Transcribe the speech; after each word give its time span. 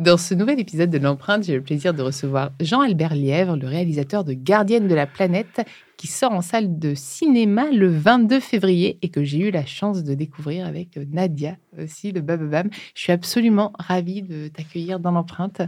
Dans 0.00 0.16
ce 0.16 0.32
nouvel 0.32 0.58
épisode 0.58 0.88
de 0.88 0.96
l'empreinte, 0.96 1.44
j'ai 1.44 1.54
le 1.54 1.60
plaisir 1.60 1.92
de 1.92 2.00
recevoir 2.00 2.52
Jean-Albert 2.58 3.14
Lièvre, 3.14 3.54
le 3.54 3.66
réalisateur 3.66 4.24
de 4.24 4.32
Gardienne 4.32 4.88
de 4.88 4.94
la 4.94 5.06
planète, 5.06 5.60
qui 5.98 6.06
sort 6.06 6.32
en 6.32 6.40
salle 6.40 6.78
de 6.78 6.94
cinéma 6.94 7.70
le 7.70 7.90
22 7.90 8.40
février 8.40 8.96
et 9.02 9.10
que 9.10 9.22
j'ai 9.24 9.40
eu 9.40 9.50
la 9.50 9.66
chance 9.66 10.02
de 10.02 10.14
découvrir 10.14 10.66
avec 10.66 10.98
Nadia 11.12 11.56
aussi 11.78 12.14
de 12.14 12.20
Bababam. 12.20 12.70
Je 12.94 13.02
suis 13.02 13.12
absolument 13.12 13.74
ravie 13.78 14.22
de 14.22 14.48
t'accueillir 14.48 15.00
dans 15.00 15.10
l'empreinte. 15.10 15.60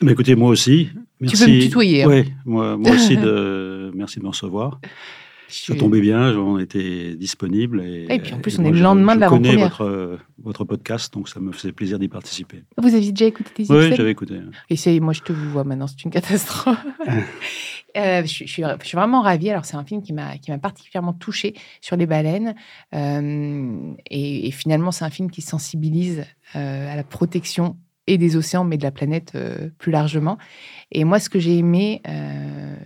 Mais 0.00 0.12
écoutez, 0.12 0.36
moi 0.36 0.50
aussi. 0.50 0.90
Merci. 1.18 1.36
Tu 1.36 1.44
peux 1.44 1.50
me 1.50 1.60
tutoyer. 1.60 2.04
Hein. 2.04 2.08
Oui, 2.08 2.32
moi, 2.44 2.76
moi 2.76 2.92
aussi, 2.92 3.16
de... 3.16 3.90
merci 3.96 4.20
de 4.20 4.22
me 4.22 4.28
recevoir. 4.28 4.80
Ça 5.50 5.74
tombait 5.74 6.00
bien, 6.00 6.36
on 6.36 6.58
était 6.60 7.14
disponible. 7.16 7.82
Et, 7.82 8.18
puis 8.18 8.34
en 8.34 8.38
plus, 8.38 8.58
on 8.58 8.64
est 8.64 8.70
le 8.70 8.80
lendemain 8.80 9.14
de 9.16 9.20
la 9.20 9.28
première 9.28 9.52
Je 9.52 9.56
connais 9.56 9.68
votre, 9.68 10.18
votre 10.38 10.64
podcast, 10.64 11.12
donc 11.12 11.28
ça 11.28 11.40
me 11.40 11.52
faisait 11.52 11.72
plaisir 11.72 11.98
d'y 11.98 12.08
participer. 12.08 12.64
Vous 12.78 12.94
aviez 12.94 13.12
déjà 13.12 13.26
écouté 13.26 13.50
tes 13.54 13.72
Oui, 13.72 13.94
j'avais 13.94 14.10
écouté. 14.10 14.40
Et 14.68 14.76
c'est, 14.76 14.98
moi, 15.00 15.12
je 15.12 15.20
te 15.20 15.32
vois 15.32 15.64
maintenant, 15.64 15.86
c'est 15.86 16.02
une 16.04 16.10
catastrophe. 16.10 16.84
euh, 17.96 18.22
je, 18.22 18.26
suis, 18.26 18.46
je, 18.46 18.84
suis, 18.84 18.96
vraiment 18.96 19.22
ravie. 19.22 19.50
Alors, 19.50 19.64
c'est 19.64 19.76
un 19.76 19.84
film 19.84 20.02
qui 20.02 20.12
m'a, 20.12 20.38
qui 20.38 20.50
m'a 20.50 20.58
particulièrement 20.58 21.12
touchée 21.12 21.54
sur 21.80 21.96
les 21.96 22.06
baleines. 22.06 22.54
Euh, 22.94 23.94
et, 24.08 24.48
et, 24.48 24.50
finalement, 24.50 24.92
c'est 24.92 25.04
un 25.04 25.10
film 25.10 25.30
qui 25.30 25.42
sensibilise 25.42 26.24
euh, 26.56 26.92
à 26.92 26.96
la 26.96 27.04
protection 27.04 27.76
et 28.06 28.18
des 28.18 28.36
océans, 28.36 28.64
mais 28.64 28.76
de 28.76 28.82
la 28.82 28.90
planète 28.90 29.32
euh, 29.34 29.70
plus 29.78 29.92
largement. 29.92 30.38
Et 30.92 31.04
moi, 31.04 31.20
ce 31.20 31.30
que 31.30 31.38
j'ai 31.38 31.58
aimé, 31.58 32.02
euh, 32.08 32.76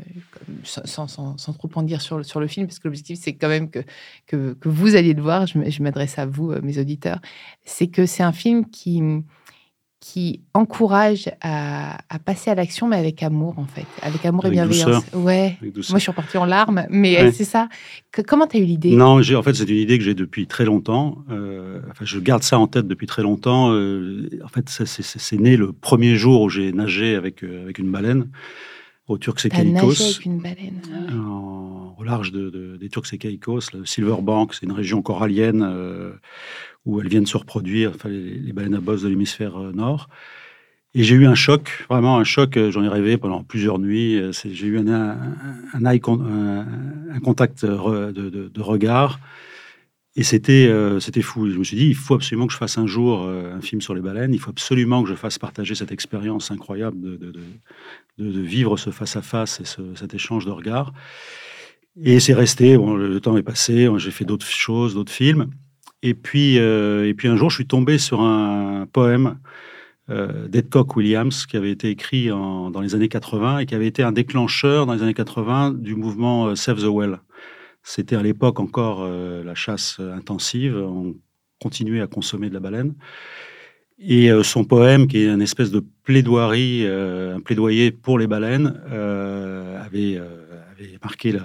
sans, 0.65 1.07
sans, 1.07 1.53
trop 1.55 1.71
en 1.75 1.83
dire 1.83 2.01
sur, 2.01 2.25
sur 2.25 2.41
le 2.41 2.47
film, 2.47 2.67
parce 2.67 2.79
que 2.79 2.89
l'objectif, 2.89 3.19
c'est 3.21 3.35
quand 3.35 3.49
même 3.49 3.71
que, 3.71 3.81
que, 4.27 4.55
que, 4.55 4.69
vous 4.69 4.97
alliez 4.97 5.15
le 5.15 5.23
voir, 5.23 5.47
je 5.47 5.83
m'adresse 5.83 6.19
à 6.19 6.27
vous, 6.27 6.53
euh, 6.53 6.61
mes 6.63 6.79
auditeurs, 6.79 7.21
c'est 7.65 7.87
que 7.87 8.07
c'est 8.07 8.23
un 8.23 8.33
film 8.33 8.67
qui 8.69 9.03
qui 10.05 10.43
encourage 10.53 11.31
à, 11.41 11.97
passer 12.27 12.51
à 12.51 12.55
l'action, 12.55 12.87
mais 12.87 12.97
avec 12.97 13.23
amour, 13.23 13.59
en 13.59 13.65
fait. 13.65 13.87
Avec 14.03 14.27
amour 14.27 14.45
et 14.45 14.51
bienveillance. 14.51 15.03
Ouais. 15.15 15.57
Moi, 15.63 15.73
je 15.73 15.99
suis 15.99 16.11
repartie 16.11 16.37
en 16.37 16.45
larmes, 16.45 16.85
mais 16.91 17.33
c'est 17.33 17.45
ça. 17.45 17.71
comment 18.27 18.47
tu 18.47 18.59
as 18.59 18.61
eu 18.61 18.65
l'idée? 18.65 18.95
Non, 18.95 19.19
en 19.19 19.43
fait, 19.43 19.55
c'est 19.55 19.65
une 19.65 19.79
idée 19.79 19.97
que 19.97 20.05
j'ai 20.05 20.13
depuis 20.13 20.47
très 20.47 20.67
longtemps. 20.67 21.25
Euh, 21.31 21.81
enfin, 21.91 22.05
je 22.05 22.19
garde 22.19 22.43
ça 22.43 22.59
en 22.59 22.67
tête 22.67 22.87
depuis 22.87 23.07
très 23.07 23.23
longtemps. 23.23 23.73
Euh, 23.73 24.29
en 24.45 24.49
fait, 24.49 24.69
c'est 24.69 25.41
né 25.41 25.57
le 25.57 25.73
premier 25.73 26.17
jour 26.17 26.43
où 26.43 26.49
j'ai 26.51 26.71
nagé 26.73 27.15
avec, 27.15 27.43
euh, 27.43 27.63
avec 27.63 27.79
une 27.79 27.91
baleine 27.91 28.29
au 29.09 29.17
Turks 29.17 29.47
et 29.47 29.49
Caicos. 29.49 30.03
avec 30.03 30.27
une 30.27 30.39
baleine. 30.39 30.83
Au 31.97 32.03
large 32.05 32.31
de, 32.31 32.77
des 32.79 32.89
Turks 32.91 33.15
et 33.15 33.19
Caicos, 33.19 33.73
le 33.73 33.87
Silver 33.87 34.17
Bank, 34.21 34.53
c'est 34.53 34.67
une 34.67 34.73
région 34.73 35.01
corallienne 35.01 35.63
où 36.87 37.01
elles 37.01 37.09
viennent 37.09 37.27
se 37.27 37.37
reproduire, 37.37 37.93
enfin, 37.95 38.09
les, 38.09 38.53
baleines 38.53 38.75
à 38.75 38.81
bosse 38.81 39.03
de 39.03 39.09
l'hémisphère 39.09 39.57
euh, 39.57 39.73
nord. 39.73 40.09
Et 40.95 41.03
j'ai 41.03 41.17
eu 41.17 41.27
un 41.27 41.35
choc, 41.35 41.85
vraiment 41.89 42.19
un 42.19 42.25
choc. 42.25 42.57
Euh, 42.57 42.71
j'en 42.71 42.85
ai 42.85 42.89
rêvé 42.89 43.17
pendant 43.17 43.43
plusieurs 43.43 43.79
nuits. 43.79 44.17
Euh, 44.17 44.33
j'ai 44.33 44.67
eu 44.67 44.79
un, 44.79 45.99
contact 47.23 47.65
de, 47.65 48.61
regard. 48.61 49.19
Et 50.17 50.23
c'était 50.23 50.71
fou. 51.23 51.51
Je 51.51 51.59
me 51.59 51.65
suis 51.65 51.77
dit, 51.77 51.87
il 51.87 51.97
faut 51.97 52.15
absolument 52.15 52.47
que 52.47 52.53
je 52.53 52.59
fasse 52.59 52.79
un 52.79 52.87
jour 52.87 53.27
un 53.27 53.61
film 53.61 53.81
sur 53.81 53.95
les 53.95 54.01
baleines. 54.01 54.33
Il 54.33 54.39
faut 54.39 54.51
absolument 54.51 55.03
que 55.03 55.09
je 55.09 55.17
fasse 55.17 55.41
partager 55.41 55.75
cette 55.75 55.91
expérience 55.91 56.53
incroyable 56.53 57.01
de, 57.01 57.33
de, 58.19 58.41
vivre 58.41 58.77
ce 58.77 58.91
face-à-face 58.91 59.61
et 59.61 59.65
cet 59.97 60.15
échange 60.15 60.47
de 60.47 60.53
regards. 60.53 60.93
Et 62.01 62.21
c'est 62.21 62.35
resté. 62.35 62.77
Bon, 62.77 62.95
le 62.95 63.21
temps 63.21 63.37
est 63.37 63.43
passé. 63.43 63.89
J'ai 63.97 64.13
fait 64.13 64.25
d'autres 64.25 64.47
choses, 64.47 64.95
d'autres 64.95 65.11
films. 65.11 65.51
Et 66.05 66.13
puis, 66.13 66.59
euh, 66.59 67.09
et 67.09 67.15
puis 67.15 67.29
un 67.29 67.37
jour, 67.37 67.49
je 67.49 67.57
suis 67.57 67.67
tombé 67.67 67.97
sur 67.97 68.21
un 68.21 68.87
poème 68.93 69.39
euh, 70.11 70.49
d'Edcock 70.49 70.97
Williams 70.97 71.47
qui 71.47 71.57
avait 71.57 71.71
été 71.71 71.89
écrit 71.89 72.29
dans 72.29 72.81
les 72.83 72.95
années 72.95 73.09
80 73.09 73.61
et 73.61 73.67
qui 73.67 73.75
avait 73.75 73.87
été 73.87 74.03
un 74.03 74.13
déclencheur 74.13 74.85
dans 74.85 74.93
les 74.93 75.03
années 75.03 75.15
80 75.15 75.73
du 75.73 75.95
mouvement 75.95 76.49
euh, 76.49 76.57
Save 76.57 76.83
the 76.83 76.89
Well. 76.93 77.21
C'était 77.83 78.17
à 78.17 78.23
l'époque 78.23 78.61
encore 78.61 79.07
la 79.07 79.55
chasse 79.55 80.01
intensive. 80.01 80.75
On 80.75 81.15
continuait 81.61 82.01
à 82.01 82.07
consommer 82.07 82.49
de 82.49 82.55
la 82.55 82.61
baleine. 82.61 82.95
Et 83.99 84.31
son 84.43 84.65
poème, 84.65 85.07
qui 85.07 85.19
est 85.19 85.27
une 85.27 85.43
espèce 85.43 85.71
de 85.71 85.85
plaidoirie, 86.03 86.87
un 86.87 87.41
plaidoyer 87.41 87.91
pour 87.91 88.19
les 88.19 88.27
baleines, 88.27 88.81
avait 88.89 90.19
marqué 91.03 91.33
la, 91.33 91.43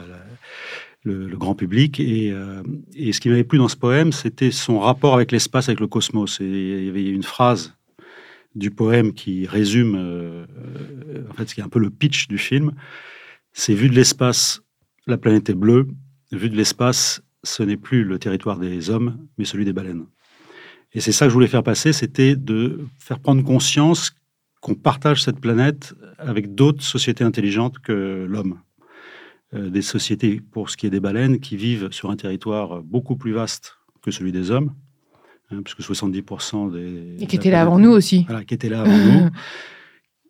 le, 1.03 1.37
grand 1.37 1.55
public. 1.55 1.99
Euh, 1.99 2.63
et, 2.95 3.13
ce 3.13 3.19
qui 3.19 3.29
m'avait 3.29 3.43
plu 3.43 3.57
dans 3.57 3.67
ce 3.67 3.75
poème, 3.75 4.11
c'était 4.11 4.51
son 4.51 4.79
rapport 4.79 5.13
avec 5.13 5.31
l'espace, 5.31 5.69
avec 5.69 5.79
le 5.79 5.87
cosmos. 5.87 6.39
Et 6.41 6.45
il 6.45 6.85
y 6.85 6.89
avait 6.89 7.09
une 7.09 7.23
phrase 7.23 7.75
du 8.55 8.71
poème 8.71 9.13
qui 9.13 9.45
résume, 9.45 9.95
euh, 9.97 10.45
en 11.29 11.33
fait, 11.33 11.47
ce 11.47 11.55
qui 11.55 11.61
est 11.61 11.63
un 11.63 11.69
peu 11.69 11.79
le 11.79 11.89
pitch 11.89 12.27
du 12.27 12.37
film. 12.37 12.73
C'est 13.53 13.73
vu 13.73 13.89
de 13.89 13.95
l'espace, 13.95 14.61
la 15.07 15.17
planète 15.17 15.49
est 15.49 15.55
bleue. 15.55 15.87
Vu 16.31 16.49
de 16.49 16.55
l'espace, 16.55 17.21
ce 17.43 17.63
n'est 17.63 17.77
plus 17.77 18.03
le 18.03 18.19
territoire 18.19 18.59
des 18.59 18.89
hommes, 18.89 19.17
mais 19.37 19.45
celui 19.45 19.65
des 19.65 19.73
baleines. 19.73 20.05
Et 20.93 21.01
c'est 21.01 21.11
ça 21.11 21.25
que 21.25 21.29
je 21.29 21.33
voulais 21.33 21.47
faire 21.47 21.63
passer, 21.63 21.93
c'était 21.93 22.35
de 22.35 22.85
faire 22.97 23.19
prendre 23.19 23.43
conscience 23.43 24.11
qu'on 24.61 24.75
partage 24.75 25.23
cette 25.23 25.39
planète 25.39 25.93
avec 26.17 26.53
d'autres 26.55 26.83
sociétés 26.83 27.23
intelligentes 27.23 27.79
que 27.79 28.25
l'homme. 28.27 28.59
Euh, 29.55 29.71
des 29.71 29.81
sociétés, 29.81 30.41
pour 30.51 30.69
ce 30.69 30.77
qui 30.77 30.85
est 30.85 30.91
des 30.91 30.99
baleines, 30.99 31.39
qui 31.39 31.57
vivent 31.57 31.89
sur 31.89 32.11
un 32.11 32.15
territoire 32.15 32.83
beaucoup 32.83 33.15
plus 33.15 33.31
vaste 33.31 33.79
que 34.03 34.11
celui 34.11 34.31
des 34.31 34.51
hommes, 34.51 34.75
hein, 35.49 35.61
puisque 35.63 35.81
70% 35.81 36.71
des... 36.71 37.23
Et 37.23 37.25
qui 37.25 37.35
étaient 37.35 37.49
là 37.49 37.61
avant 37.61 37.79
nous 37.79 37.89
aussi. 37.89 38.25
Voilà, 38.27 38.43
qui 38.43 38.53
étaient 38.53 38.69
là 38.69 38.81
avant 38.81 38.97
nous. 38.97 39.29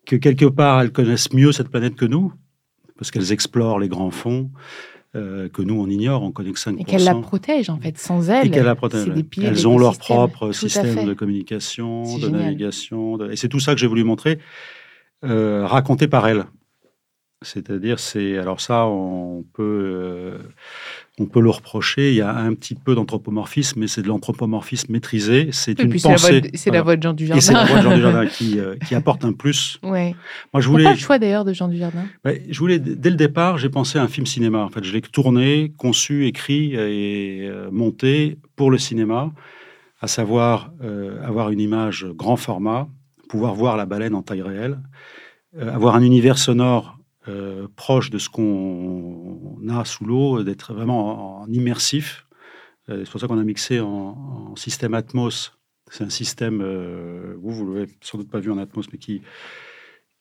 Que 0.06 0.16
quelque 0.16 0.46
part, 0.46 0.80
elles 0.80 0.90
connaissent 0.90 1.32
mieux 1.34 1.52
cette 1.52 1.68
planète 1.68 1.94
que 1.94 2.06
nous, 2.06 2.32
parce 2.96 3.10
qu'elles 3.10 3.30
explorent 3.30 3.78
les 3.78 3.88
grands 3.88 4.10
fonds. 4.10 4.50
Euh, 5.14 5.48
que 5.48 5.60
nous, 5.60 5.74
on 5.74 5.88
ignore, 5.88 6.22
on 6.22 6.32
connaît 6.32 6.52
que 6.52 6.58
5%. 6.58 6.80
Et 6.80 6.84
qu'elles 6.84 7.04
la 7.04 7.14
protègent, 7.14 7.68
en 7.68 7.78
fait, 7.78 7.98
sans 7.98 8.30
elles. 8.30 8.46
Et 8.46 8.50
qu'elles 8.50 8.64
la 8.64 8.74
protègent. 8.74 9.12
Elles 9.36 9.68
ont 9.68 9.76
leur 9.76 9.98
propre 9.98 10.52
système 10.52 11.04
de 11.04 11.12
communication, 11.12 12.18
de 12.18 12.28
navigation. 12.28 13.30
Et 13.30 13.36
c'est 13.36 13.48
tout 13.48 13.60
ça 13.60 13.74
que 13.74 13.80
j'ai 13.80 13.86
voulu 13.86 14.04
montrer, 14.04 14.38
euh, 15.24 15.66
raconté 15.66 16.08
par 16.08 16.26
elles. 16.26 16.46
C'est-à-dire, 17.42 17.98
c'est 17.98 18.36
alors 18.36 18.60
ça, 18.60 18.84
on 18.86 19.42
peut, 19.54 19.62
euh, 19.62 20.38
on 21.18 21.24
peut 21.24 21.40
le 21.40 21.48
reprocher. 21.48 22.10
Il 22.10 22.16
y 22.16 22.20
a 22.20 22.36
un 22.36 22.52
petit 22.52 22.74
peu 22.74 22.94
d'anthropomorphisme, 22.94 23.80
mais 23.80 23.86
c'est 23.86 24.02
de 24.02 24.08
l'anthropomorphisme 24.08 24.92
maîtrisé. 24.92 25.48
C'est 25.50 25.80
une 25.80 25.98
pensée. 25.98 26.50
C'est 26.52 26.70
la 26.70 26.82
voix 26.82 26.96
de 26.96 27.02
Jean 27.02 27.14
Dujardin. 27.14 27.38
Et 27.38 27.40
c'est 27.40 27.54
la 27.54 27.64
voix 27.64 27.78
de 27.78 27.82
Jean 27.82 27.94
Dujardin 27.96 28.26
qui, 28.26 28.60
euh, 28.60 28.76
qui 28.86 28.94
apporte 28.94 29.24
un 29.24 29.32
plus. 29.32 29.78
Ouais. 29.82 30.14
Moi, 30.52 30.60
je 30.60 30.68
voulais. 30.68 30.84
Pourquoi 30.84 30.96
le 30.96 31.00
choix 31.00 31.18
d'ailleurs 31.18 31.46
de 31.46 31.54
Jean 31.54 31.68
Dujardin? 31.68 32.04
Je 32.26 32.58
voulais 32.58 32.78
dès 32.78 33.08
le 33.08 33.16
départ, 33.16 33.56
j'ai 33.56 33.70
pensé 33.70 33.98
à 33.98 34.02
un 34.02 34.08
film 34.08 34.26
cinéma. 34.26 34.58
En 34.58 34.68
fait, 34.68 34.84
je 34.84 34.92
l'ai 34.92 35.00
tourné, 35.00 35.72
conçu, 35.78 36.26
écrit 36.26 36.74
et 36.74 37.48
euh, 37.48 37.70
monté 37.72 38.36
pour 38.54 38.70
le 38.70 38.76
cinéma, 38.76 39.32
à 40.02 40.08
savoir 40.08 40.72
avoir 41.24 41.48
une 41.48 41.60
image 41.60 42.04
grand 42.04 42.36
format, 42.36 42.86
pouvoir 43.30 43.54
voir 43.54 43.78
la 43.78 43.86
baleine 43.86 44.14
en 44.14 44.20
taille 44.20 44.42
réelle, 44.42 44.78
avoir 45.58 45.94
un 45.94 46.02
univers 46.02 46.36
sonore 46.36 46.99
euh, 47.30 47.68
proche 47.76 48.10
de 48.10 48.18
ce 48.18 48.28
qu'on 48.28 49.56
a 49.68 49.84
sous 49.84 50.04
l'eau, 50.04 50.42
d'être 50.42 50.74
vraiment 50.74 51.42
en, 51.42 51.46
immersif, 51.48 52.26
C'est 52.88 53.08
pour 53.10 53.20
ça 53.20 53.28
qu'on 53.28 53.38
a 53.38 53.44
mixé 53.44 53.80
en, 53.80 54.54
système 54.56 54.94
Atmos. 54.94 55.52
C'est 55.90 56.04
un 56.04 56.10
système, 56.10 56.62
vous, 57.40 57.52
vous 57.52 57.74
l'avez 57.74 57.88
sans 58.00 58.18
doute 58.18 58.30
pas 58.30 58.40
vu 58.40 58.50
en 58.50 58.58
Atmos, 58.58 58.86
mais 58.92 58.98
qui, 58.98 59.22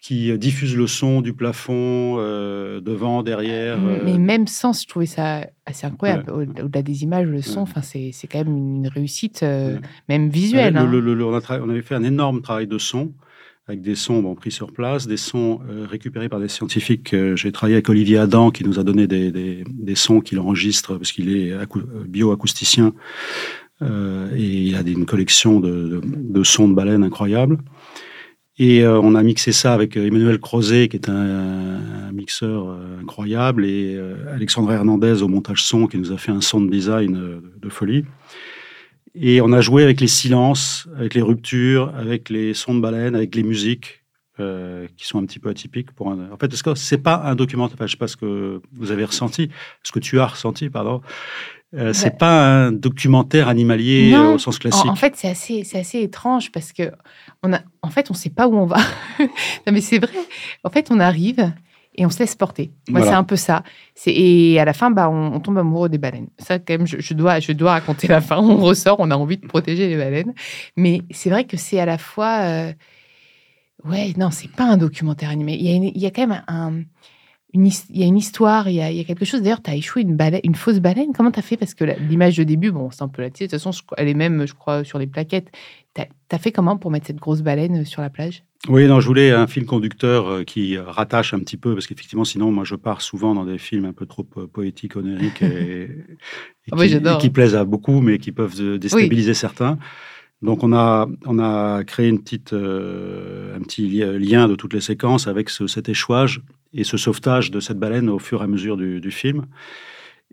qui 0.02 0.36
diffuse 0.38 0.76
le 0.76 0.88
son 0.88 1.22
du 1.22 1.34
plafond, 1.34 2.18
devant, 2.18 3.22
derrière. 3.24 3.78
Mais 3.80 4.18
même 4.18 4.48
sans, 4.48 4.80
je 4.80 4.88
trouvais 4.88 5.06
ça 5.06 5.48
assez 5.66 5.86
incroyable. 5.86 6.32
Au-delà 6.32 6.82
des 6.82 7.04
images, 7.04 7.28
le 7.28 7.42
son, 7.42 7.62
enfin, 7.62 7.82
c'est 7.82 8.28
quand 8.32 8.40
même 8.40 8.56
une 8.56 8.88
réussite, 8.88 9.44
même 10.08 10.30
visuelle. 10.30 10.78
Hein. 10.78 10.92
on, 10.92 11.70
avait 11.70 11.82
fait 11.82 11.96
un 11.96 12.04
énorme 12.04 12.42
travail 12.42 12.68
de 12.68 12.78
son 12.78 13.14
avec 13.70 13.82
des 13.82 13.96
sons 13.96 14.34
pris 14.34 14.52
sur 14.52 14.72
place, 14.72 15.06
des 15.06 15.18
sons 15.18 15.62
euh, 15.70 15.86
récupérés 15.88 16.28
par 16.28 16.40
des 16.40 16.48
scientifiques. 16.48 17.14
Euh, 17.14 17.36
j'ai 17.36 17.52
travaillé 17.52 17.76
avec 17.76 17.88
Olivier 17.88 18.18
Adam 18.18 18.50
qui 18.50 18.64
nous 18.64 18.80
a 18.80 18.84
donné 18.84 19.06
des, 19.06 19.96
sons 19.96 20.22
qu'il 20.22 20.40
enregistre 20.40 20.96
parce 20.96 21.12
qu'il 21.12 21.30
est 21.36 21.54
bioacousticien 22.08 22.94
euh, 23.84 24.34
et 24.36 24.44
il 24.44 24.76
a 24.76 24.82
une 24.82 25.06
collection 25.06 25.60
de, 25.60 26.02
de, 26.04 26.44
sons 26.44 26.68
de 26.68 26.74
baleines 26.74 27.04
incroyables. 27.04 27.60
Et 28.58 28.84
euh, 28.84 29.00
on 29.00 29.14
a 29.14 29.22
mixé 29.22 29.52
ça 29.52 29.74
avec 29.74 29.96
Emmanuel 29.98 30.40
Crozet 30.40 30.88
qui 30.88 30.98
est 30.98 31.08
un, 31.10 32.12
mixeur 32.12 32.76
incroyable 33.00 33.66
et 33.66 33.98
Alexandre 34.34 34.72
Hernandez 34.72 35.22
au 35.22 35.28
montage 35.28 35.64
son 35.64 35.88
qui 35.88 35.98
nous 35.98 36.12
a 36.12 36.18
fait 36.18 36.32
un 36.32 36.42
son 36.42 36.60
de 36.60 36.70
design 36.70 37.40
de 37.62 37.70
folie. 37.70 38.04
Et 39.22 39.42
on 39.42 39.52
a 39.52 39.60
joué 39.60 39.84
avec 39.84 40.00
les 40.00 40.08
silences, 40.08 40.88
avec 40.98 41.14
les 41.14 41.22
ruptures, 41.22 41.94
avec 41.96 42.30
les 42.30 42.54
sons 42.54 42.74
de 42.74 42.80
baleine, 42.80 43.16
avec 43.16 43.36
les 43.36 43.44
musiques 43.44 44.06
euh, 44.40 44.88
qui 44.96 45.06
sont 45.06 45.20
un 45.20 45.26
petit 45.26 45.40
peu 45.40 45.50
atypiques. 45.50 45.92
Pour 45.92 46.10
un... 46.10 46.32
En 46.32 46.38
fait, 46.38 46.54
ce 46.56 46.96
n'est 46.96 47.02
pas 47.02 47.22
un 47.26 47.36
documentaire, 47.36 47.78
je 47.80 47.84
ne 47.84 47.88
sais 47.90 47.98
pas 47.98 48.08
ce 48.08 48.16
que 48.16 48.62
vous 48.72 48.92
avez 48.92 49.04
ressenti, 49.04 49.50
ce 49.84 49.92
que 49.92 50.00
tu 50.00 50.22
as 50.22 50.28
ressenti, 50.28 50.70
pardon. 50.70 51.02
Euh, 51.76 51.92
c'est 51.92 52.18
pas 52.18 52.66
un 52.66 52.72
documentaire 52.72 53.50
animalier 53.50 54.14
euh, 54.14 54.36
au 54.36 54.38
sens 54.40 54.58
classique. 54.58 54.86
En, 54.86 54.94
en 54.94 54.96
fait, 54.96 55.18
c'est 55.18 55.28
assez, 55.28 55.64
c'est 55.66 55.80
assez 55.80 56.00
étrange 56.00 56.52
parce 56.54 56.72
que 56.72 56.92
on 57.44 57.52
a, 57.52 57.60
en 57.82 57.90
fait, 57.90 58.10
on 58.10 58.14
sait 58.14 58.30
pas 58.30 58.48
où 58.48 58.56
on 58.56 58.66
va. 58.66 58.78
non, 59.20 59.74
mais 59.74 59.82
c'est 59.82 60.00
vrai. 60.00 60.18
En 60.64 60.70
fait, 60.70 60.90
on 60.92 61.00
arrive 61.00 61.52
et 62.00 62.06
on 62.06 62.10
se 62.10 62.20
laisse 62.20 62.34
porter. 62.34 62.72
Moi, 62.88 63.02
c'est 63.02 63.10
un 63.10 63.26
peu 63.26 63.36
ça. 63.36 63.64
Et 64.06 64.58
à 64.58 64.64
la 64.64 64.72
fin, 64.72 64.90
bah, 64.90 65.10
on, 65.10 65.38
tombe 65.42 65.58
amoureux 65.58 65.90
des 65.90 65.98
baleines. 65.98 66.30
Ça, 66.38 66.58
quand 66.58 66.78
même, 66.78 66.88
je, 66.88 67.14
dois, 67.14 67.42
je 67.42 67.52
dois 67.52 67.72
raconter 67.72 68.08
la 68.08 68.22
fin. 68.22 68.38
On 68.38 68.56
ressort, 68.56 68.96
on 69.00 69.12
a 69.12 69.18
envie 69.18 69.36
de 69.36 69.46
protéger 69.46 69.90
les 69.90 69.98
baleines. 69.98 70.34
Mais 70.78 71.02
c'est 71.12 71.30
vrai 71.30 71.44
que 71.44 71.58
c'est 71.58 71.78
à 71.78 71.86
la 71.86 71.98
fois. 71.98 72.40
Euh... 72.44 72.74
Ouais, 73.84 74.14
non, 74.18 74.32
c'est 74.32 74.50
pas 74.50 74.64
un 74.64 74.78
documentaire 74.78 75.30
animé. 75.30 75.56
Il 75.56 75.66
y 75.66 75.72
a, 75.72 75.92
il 75.94 76.02
y 76.02 76.06
a 76.06 76.12
quand 76.12 76.26
même 76.26 76.42
un, 76.48 76.84
une, 77.54 77.66
il 77.66 77.98
y 77.98 78.04
a 78.04 78.06
une 78.06 78.18
histoire, 78.18 78.70
il 78.70 78.76
y 78.76 78.82
a, 78.82 78.92
il 78.92 78.98
y 78.98 79.02
a 79.02 79.04
quelque 79.04 79.26
chose. 79.26 79.42
D'ailleurs, 79.42 79.62
tu 79.62 79.70
as 79.70 79.76
échoué 79.76 80.02
une, 80.02 80.16
baleine, 80.16 80.42
une 80.46 80.56
fausse 80.56 80.80
baleine. 80.80 81.12
Comment 81.14 81.32
tu 81.32 81.40
as 81.40 81.44
fait? 81.44 81.58
Parce 81.58 81.74
que 81.74 81.84
l'image 81.84 82.38
de 82.38 82.44
début, 82.44 82.72
bon, 82.72 82.92
c'est 82.92 83.02
un 83.02 83.10
peu 83.10 83.22
la. 83.22 83.30
De 83.30 83.36
toute 83.36 83.52
façon, 83.52 83.72
elle 83.98 84.08
est 84.08 84.14
même, 84.14 84.46
je 84.46 84.54
crois, 84.54 84.86
sur 84.86 85.00
les 85.00 85.08
plaquettes. 85.08 85.52
Tu 85.96 86.02
as, 86.32 86.38
fait 86.40 86.54
comment 86.54 86.78
pour 86.78 86.92
mettre 86.92 87.08
cette 87.08 87.20
grosse 87.20 87.42
baleine 87.42 87.84
sur 87.84 88.02
la 88.02 88.10
plage? 88.10 88.46
Oui, 88.68 88.88
non, 88.88 89.00
je 89.00 89.08
voulais 89.08 89.32
un 89.32 89.48
fil 89.48 89.66
conducteur 89.66 90.28
euh, 90.28 90.44
qui 90.44 90.78
rattache 90.78 91.34
un 91.34 91.40
petit 91.40 91.56
peu, 91.56 91.74
parce 91.74 91.88
qu'effectivement, 91.88 92.26
sinon, 92.26 92.52
moi, 92.52 92.66
je 92.66 92.76
pars 92.76 93.02
souvent 93.02 93.34
dans 93.34 93.46
des 93.46 93.58
films 93.58 93.86
un 93.86 93.94
peu 93.94 94.06
trop 94.06 94.28
euh, 94.36 94.48
poétiques, 94.48 94.98
onériques, 94.98 95.42
et, 95.42 95.90
ah 96.72 96.86
qui, 96.86 97.18
qui, 97.22 97.30
plaisent 97.30 97.56
à 97.56 97.64
beaucoup, 97.64 98.02
mais 98.02 98.18
qui 98.18 98.34
peuvent 98.34 98.78
déstabiliser 98.78 99.34
certains. 99.34 99.80
Donc, 100.42 100.64
on 100.64 100.74
a, 100.74 101.08
on 101.26 101.40
a 101.40 101.86
créé 101.86 102.10
une 102.10 102.22
petite, 102.22 102.52
euh, 102.52 103.56
un 103.56 103.62
petit 103.62 103.88
lien 103.88 104.50
de 104.50 104.56
toutes 104.56 104.74
les 104.74 104.82
séquences 104.82 105.28
avec 105.28 105.50
cet 105.50 105.88
échouage 105.88 106.42
et 106.74 106.84
ce 106.84 106.98
sauvetage 106.98 107.52
de 107.52 107.62
cette 107.62 107.80
baleine 107.80 108.10
au 108.10 108.20
fur 108.20 108.42
et 108.42 108.44
à 108.44 108.48
mesure 108.48 108.76
du, 108.76 109.00
du 109.00 109.12
film. 109.12 109.46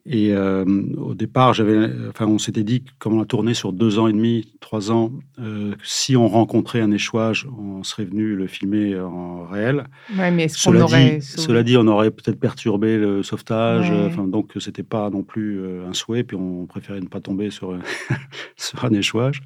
Et 0.09 0.33
euh, 0.33 0.65
au 0.97 1.15
départ, 1.15 1.53
j'avais, 1.53 1.89
enfin, 2.09 2.27
on 2.27 2.39
s'était 2.39 2.63
dit, 2.63 2.85
comme 2.99 3.15
on 3.15 3.23
a 3.23 3.25
tourné 3.25 3.55
sur 3.55 3.73
deux 3.73 3.99
ans 3.99 4.07
et 4.07 4.13
demi, 4.13 4.53
trois 4.61 4.93
ans, 4.93 5.11
euh, 5.41 5.75
si 5.83 6.17
on 6.17 6.29
rencontrait 6.29 6.81
un 6.81 6.93
échouage, 6.93 7.49
on 7.59 7.83
serait 7.83 8.05
venu 8.05 8.37
le 8.37 8.47
filmer 8.47 8.99
en 9.01 9.45
réel. 9.45 9.87
Ouais, 10.17 10.31
mais 10.31 10.47
cela, 10.47 10.85
aurait... 10.85 11.17
dit, 11.17 11.23
cela 11.23 11.65
dit, 11.65 11.77
on 11.77 11.89
aurait 11.89 12.13
peut-être 12.13 12.39
perturbé 12.39 12.99
le 12.99 13.25
sauvetage. 13.25 13.91
Enfin, 13.91 14.29
donc, 14.29 14.53
c'était 14.61 14.85
pas 14.85 15.11
non 15.11 15.25
plus 15.25 15.61
euh, 15.61 15.89
un 15.89 15.93
souhait. 15.93 16.23
Puis, 16.23 16.37
on 16.37 16.67
préférait 16.67 17.01
ne 17.01 17.09
pas 17.09 17.21
tomber 17.21 17.51
sur, 17.51 17.77
sur 18.57 18.85
un 18.85 18.93
échouage. 18.93 19.43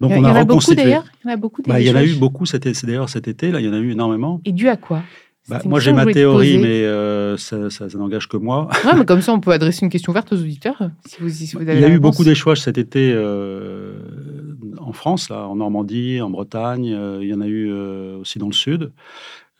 Donc, 0.00 0.10
il 0.10 0.18
y, 0.18 0.20
on 0.20 0.24
a, 0.24 0.32
en 0.32 0.34
a 0.34 0.44
beaucoup 0.44 0.74
d'ailleurs. 0.74 1.04
Il 1.24 1.28
y 1.28 1.30
en 1.30 1.32
a 1.32 1.36
beaucoup. 1.36 1.62
Bah, 1.62 1.80
il 1.80 1.86
y 1.86 1.90
en 1.90 1.96
a 1.96 2.04
eu 2.04 2.14
beaucoup. 2.16 2.44
C'était 2.44 2.72
d'ailleurs 2.84 3.08
cet 3.08 3.26
été. 3.28 3.50
Là, 3.50 3.60
il 3.60 3.66
y 3.66 3.68
en 3.70 3.72
a 3.72 3.78
eu 3.78 3.92
énormément. 3.92 4.42
Et 4.44 4.52
dû 4.52 4.68
à 4.68 4.76
quoi? 4.76 5.02
Bah, 5.48 5.60
moi, 5.64 5.78
j'ai 5.78 5.92
ma 5.92 6.06
théorie, 6.06 6.58
mais 6.58 6.84
euh, 6.84 7.36
ça, 7.36 7.70
ça, 7.70 7.86
n'engage 7.94 8.28
que 8.28 8.36
moi. 8.36 8.68
Ouais, 8.84 8.94
mais 8.96 9.04
comme 9.06 9.20
ça, 9.20 9.32
on 9.32 9.40
peut 9.40 9.52
adresser 9.52 9.84
une 9.84 9.90
question 9.90 10.10
ouverte 10.10 10.32
aux 10.32 10.36
auditeurs. 10.36 10.90
Si 11.06 11.16
vous, 11.20 11.28
si 11.28 11.54
vous 11.54 11.62
avez 11.62 11.74
Il 11.74 11.80
y 11.80 11.84
a 11.84 11.88
eu 11.88 12.00
beaucoup 12.00 12.24
d'échouages 12.24 12.60
cet 12.60 12.78
été 12.78 13.12
euh, 13.14 13.94
en 14.78 14.92
France, 14.92 15.28
là, 15.28 15.46
en 15.46 15.56
Normandie, 15.56 16.20
en 16.20 16.30
Bretagne. 16.30 16.92
Euh, 16.92 17.20
il 17.22 17.28
y 17.28 17.34
en 17.34 17.40
a 17.40 17.46
eu 17.46 17.70
aussi 18.20 18.38
dans 18.38 18.48
le 18.48 18.52
sud. 18.52 18.92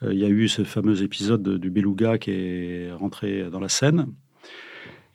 il 0.03 0.17
y 0.17 0.25
a 0.25 0.29
eu 0.29 0.47
ce 0.49 0.63
fameux 0.63 1.01
épisode 1.01 1.57
du 1.57 1.69
beluga 1.69 2.17
qui 2.17 2.31
est 2.31 2.91
rentré 2.91 3.45
dans 3.49 3.59
la 3.59 3.69
Seine. 3.69 4.07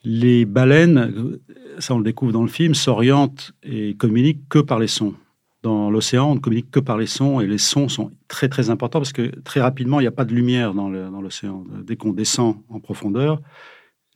Les 0.04 0.44
baleines, 0.46 1.38
ça 1.78 1.94
on 1.94 1.98
le 1.98 2.04
découvre 2.04 2.32
dans 2.32 2.42
le 2.42 2.48
film, 2.48 2.74
s'orientent 2.74 3.52
et 3.62 3.94
communiquent 3.94 4.48
que 4.48 4.58
par 4.58 4.80
les 4.80 4.88
sons 4.88 5.14
dans 5.62 5.90
l'océan, 5.90 6.32
on 6.32 6.34
ne 6.34 6.40
communique 6.40 6.70
que 6.70 6.80
par 6.80 6.98
les 6.98 7.06
sons 7.06 7.40
et 7.40 7.46
les 7.46 7.58
sons 7.58 7.88
sont 7.88 8.10
très 8.28 8.48
très 8.48 8.70
importants 8.70 8.98
parce 8.98 9.12
que 9.12 9.28
très 9.40 9.60
rapidement, 9.60 10.00
il 10.00 10.04
n'y 10.04 10.08
a 10.08 10.12
pas 10.12 10.24
de 10.24 10.34
lumière 10.34 10.74
dans 10.74 10.88
l'océan. 10.88 11.64
Dès 11.84 11.96
qu'on 11.96 12.12
descend 12.12 12.56
en 12.68 12.80
profondeur, 12.80 13.40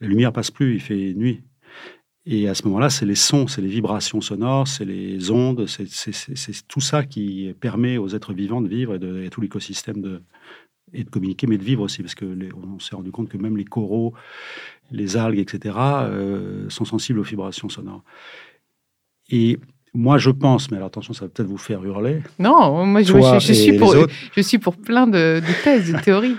la 0.01 0.07
lumière 0.07 0.33
passe 0.33 0.51
plus, 0.51 0.75
il 0.75 0.81
fait 0.81 1.13
nuit. 1.13 1.41
Et 2.25 2.49
à 2.49 2.53
ce 2.53 2.67
moment-là, 2.67 2.89
c'est 2.89 3.05
les 3.05 3.15
sons, 3.15 3.47
c'est 3.47 3.61
les 3.61 3.69
vibrations 3.69 4.19
sonores, 4.19 4.67
c'est 4.67 4.83
les 4.83 5.31
ondes, 5.31 5.65
c'est 5.67 6.67
tout 6.67 6.81
ça 6.81 7.05
qui 7.05 7.53
permet 7.61 7.97
aux 7.97 8.09
êtres 8.09 8.33
vivants 8.33 8.61
de 8.61 8.67
vivre 8.67 8.95
et, 8.95 8.99
de, 8.99 9.23
et 9.23 9.29
tout 9.29 9.39
l'écosystème 9.39 10.01
de, 10.01 10.21
et 10.91 11.05
de 11.05 11.09
communiquer, 11.09 11.47
mais 11.47 11.57
de 11.57 11.63
vivre 11.63 11.83
aussi, 11.83 12.01
parce 12.01 12.15
que 12.15 12.25
on 12.55 12.79
s'est 12.79 12.97
rendu 12.97 13.11
compte 13.11 13.29
que 13.29 13.37
même 13.37 13.55
les 13.55 13.63
coraux, 13.63 14.13
les 14.91 15.15
algues, 15.15 15.39
etc., 15.39 15.75
euh, 15.77 16.69
sont 16.69 16.83
sensibles 16.83 17.19
aux 17.19 17.23
vibrations 17.23 17.69
sonores. 17.69 18.03
Et 19.29 19.57
moi, 19.93 20.17
je 20.17 20.29
pense, 20.29 20.69
mais 20.69 20.77
alors 20.77 20.87
attention, 20.87 21.13
ça 21.13 21.25
va 21.25 21.29
peut-être 21.29 21.49
vous 21.49 21.57
faire 21.57 21.83
hurler. 21.83 22.21
Non, 22.39 22.85
moi, 22.85 23.01
je, 23.01 23.39
suis, 23.39 23.77
pour, 23.77 23.95
je 24.35 24.41
suis 24.41 24.57
pour 24.57 24.75
plein 24.75 25.07
de, 25.07 25.41
thèses, 25.63 25.91
de 25.91 25.99
théories. 26.03 26.35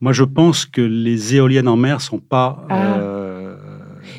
moi, 0.00 0.12
je 0.12 0.24
pense 0.24 0.64
que 0.64 0.80
les 0.80 1.34
éoliennes 1.34 1.68
en 1.68 1.76
mer 1.76 2.00
sont 2.00 2.20
pas. 2.20 2.66
Ah. 2.68 2.98
Euh, 2.98 3.56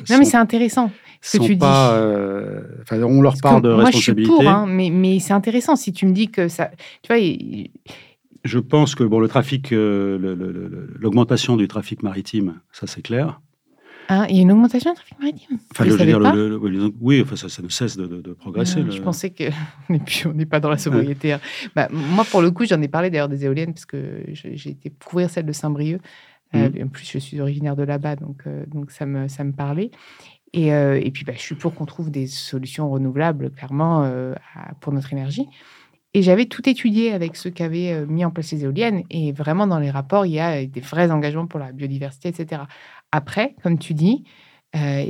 non, 0.08 0.18
mais 0.18 0.24
c'est 0.24 0.36
intéressant. 0.36 0.90
Ce 1.22 1.38
que 1.38 1.44
tu 1.44 1.56
pas, 1.56 1.90
dis. 1.92 2.94
Euh, 2.94 3.02
on 3.04 3.20
leur 3.20 3.34
parle 3.42 3.62
de 3.62 3.68
responsabilité. 3.68 4.32
Moi, 4.32 4.38
je 4.38 4.42
suis 4.42 4.44
pour, 4.44 4.48
hein, 4.48 4.66
mais, 4.66 4.90
mais 4.90 5.20
c'est 5.20 5.34
intéressant 5.34 5.76
si 5.76 5.92
tu 5.92 6.06
me 6.06 6.12
dis 6.12 6.30
que 6.30 6.48
ça. 6.48 6.70
Tu 7.02 7.12
vois. 7.12 7.22
Je 8.44 8.58
pense 8.58 8.94
que 8.94 9.04
bon, 9.04 9.20
le 9.20 9.28
trafic, 9.28 9.72
euh, 9.72 10.88
l'augmentation 10.98 11.56
du 11.56 11.68
trafic 11.68 12.02
maritime, 12.02 12.60
ça 12.72 12.86
c'est 12.86 13.02
clair. 13.02 13.40
Hein, 14.10 14.26
il 14.28 14.34
y 14.34 14.38
a 14.40 14.42
une 14.42 14.50
augmentation 14.50 14.90
du 14.90 14.96
trafic 14.96 15.18
maritime? 15.20 15.58
Enfin, 15.70 15.84
je 15.84 16.04
dire, 16.04 16.18
le, 16.18 16.92
Oui, 17.00 17.22
enfin, 17.22 17.36
ça, 17.36 17.62
ne 17.62 17.68
cesse 17.68 17.96
de, 17.96 18.32
progresser. 18.32 18.82
Je 18.90 19.00
pensais 19.00 19.30
qu'on 19.30 20.32
n'est 20.34 20.46
pas 20.46 20.58
dans 20.58 20.68
la 20.68 20.78
sobriété. 20.78 21.34
Hein. 21.34 21.40
Bah, 21.76 21.88
moi, 21.92 22.24
pour 22.24 22.42
le 22.42 22.50
coup, 22.50 22.64
j'en 22.64 22.82
ai 22.82 22.88
parlé 22.88 23.10
d'ailleurs 23.10 23.28
des 23.28 23.44
éoliennes, 23.44 23.72
parce 23.72 23.86
que 23.86 24.24
j'ai 24.32 24.70
été 24.70 24.90
couvrir 24.90 25.30
celle 25.30 25.46
de 25.46 25.52
Saint-Brieuc. 25.52 26.00
Euh, 26.56 26.68
mmh. 26.68 26.82
en 26.82 26.88
plus, 26.88 27.08
je 27.08 27.18
suis 27.18 27.40
originaire 27.40 27.76
de 27.76 27.84
là-bas, 27.84 28.16
donc, 28.16 28.42
euh, 28.48 28.64
donc 28.66 28.90
ça, 28.90 29.06
me, 29.06 29.28
ça 29.28 29.44
me 29.44 29.52
parlait. 29.52 29.92
Et, 30.52 30.74
euh, 30.74 31.00
et 31.00 31.12
puis, 31.12 31.24
bah, 31.24 31.34
je 31.36 31.40
suis 31.42 31.54
pour 31.54 31.72
qu'on 31.72 31.86
trouve 31.86 32.10
des 32.10 32.26
solutions 32.26 32.90
renouvelables, 32.90 33.52
clairement, 33.52 34.12
pour 34.80 34.92
notre 34.92 35.12
énergie. 35.12 35.46
Et 36.12 36.22
j'avais 36.22 36.46
tout 36.46 36.68
étudié 36.68 37.12
avec 37.12 37.36
ceux 37.36 37.50
qui 37.50 37.62
avaient 37.62 38.04
mis 38.06 38.24
en 38.24 38.32
place 38.32 38.50
les 38.50 38.64
éoliennes. 38.64 39.04
Et 39.10 39.30
vraiment, 39.30 39.68
dans 39.68 39.78
les 39.78 39.92
rapports, 39.92 40.26
il 40.26 40.32
y 40.32 40.40
a 40.40 40.66
des 40.66 40.80
vrais 40.80 41.12
engagements 41.12 41.46
pour 41.46 41.60
la 41.60 41.70
biodiversité, 41.70 42.30
etc. 42.30 42.62
Après, 43.12 43.54
comme 43.62 43.78
tu 43.78 43.94
dis, 43.94 44.24
euh, 44.76 45.04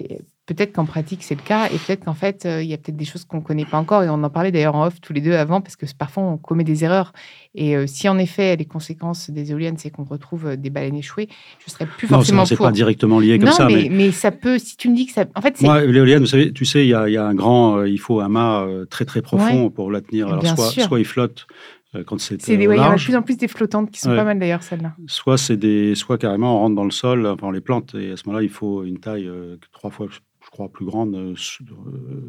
peut-être 0.46 0.72
qu'en 0.72 0.86
pratique 0.86 1.22
c'est 1.22 1.34
le 1.34 1.42
cas 1.42 1.66
et 1.66 1.76
peut-être 1.76 2.04
qu'en 2.06 2.14
fait 2.14 2.46
euh, 2.46 2.62
il 2.62 2.68
y 2.68 2.72
a 2.72 2.78
peut-être 2.78 2.96
des 2.96 3.04
choses 3.04 3.24
qu'on 3.24 3.36
ne 3.36 3.42
connaît 3.42 3.66
pas 3.66 3.76
encore 3.76 4.02
et 4.02 4.08
on 4.08 4.24
en 4.24 4.30
parlait 4.30 4.50
d'ailleurs 4.50 4.74
en 4.74 4.86
off 4.86 5.00
tous 5.00 5.12
les 5.12 5.20
deux 5.20 5.34
avant 5.34 5.60
parce 5.60 5.76
que 5.76 5.84
parfois 5.96 6.22
on 6.22 6.38
commet 6.38 6.64
des 6.64 6.82
erreurs 6.82 7.12
et 7.54 7.76
euh, 7.76 7.86
si 7.86 8.08
en 8.08 8.18
effet 8.18 8.56
les 8.56 8.64
conséquences 8.64 9.28
des 9.30 9.50
éoliennes 9.52 9.76
c'est 9.76 9.90
qu'on 9.90 10.04
retrouve 10.04 10.56
des 10.56 10.70
baleines 10.70 10.96
échouées, 10.96 11.28
je 11.64 11.70
serais 11.70 11.84
plus 11.84 12.08
forcément 12.08 12.38
non, 12.38 12.46
c'est 12.46 12.56
pas 12.56 12.72
directement 12.72 13.20
lié 13.20 13.38
comme 13.38 13.50
non, 13.50 13.54
ça. 13.54 13.66
Mais, 13.66 13.88
mais... 13.90 14.12
ça 14.12 14.30
peut, 14.30 14.58
si 14.58 14.78
tu 14.78 14.88
me 14.88 14.96
dis 14.96 15.06
que 15.06 15.12
ça, 15.12 15.26
en 15.34 15.42
fait, 15.42 15.60
moi 15.60 15.82
l'éolienne, 15.84 16.20
vous 16.20 16.26
savez, 16.26 16.52
tu 16.52 16.64
sais, 16.64 16.86
il 16.86 16.88
y, 16.88 16.94
a, 16.94 17.04
un 17.04 17.34
grand, 17.34 17.84
il 17.84 18.00
faut 18.00 18.20
un 18.20 18.28
mât 18.28 18.66
très 18.88 19.04
très 19.04 19.20
profond 19.20 19.68
pour 19.70 19.92
la 19.92 20.00
tenir. 20.00 20.28
Alors 20.28 20.46
soit, 20.46 20.84
soit 20.84 20.98
il 20.98 21.04
flotte, 21.04 21.46
quand 22.06 22.20
c'est 22.20 22.46
Il 22.48 22.62
y 22.62 22.66
a 22.66 22.94
de 22.94 23.02
plus 23.02 23.16
en 23.16 23.22
plus 23.22 23.36
des 23.36 23.48
flottantes 23.48 23.90
qui 23.90 24.00
sont 24.00 24.14
pas 24.14 24.24
mal 24.24 24.38
d'ailleurs 24.38 24.62
celles-là. 24.62 24.94
Soit 25.06 25.38
c'est 25.38 25.56
des, 25.56 25.94
soit 25.94 26.18
carrément 26.18 26.56
on 26.56 26.60
rentre 26.60 26.76
dans 26.76 26.84
le 26.84 26.90
sol, 26.90 27.26
enfin 27.26 27.48
on 27.48 27.50
les 27.50 27.60
plante 27.60 27.94
et 27.94 28.12
à 28.12 28.16
ce 28.16 28.26
moment-là 28.26 28.44
il 28.44 28.50
faut 28.50 28.84
une 28.84 29.00
taille 29.00 29.26
euh, 29.26 29.56
trois 29.72 29.90
fois, 29.90 30.06
je 30.10 30.50
crois, 30.50 30.68
plus 30.68 30.84
grande 30.84 31.14
euh, 31.14 31.34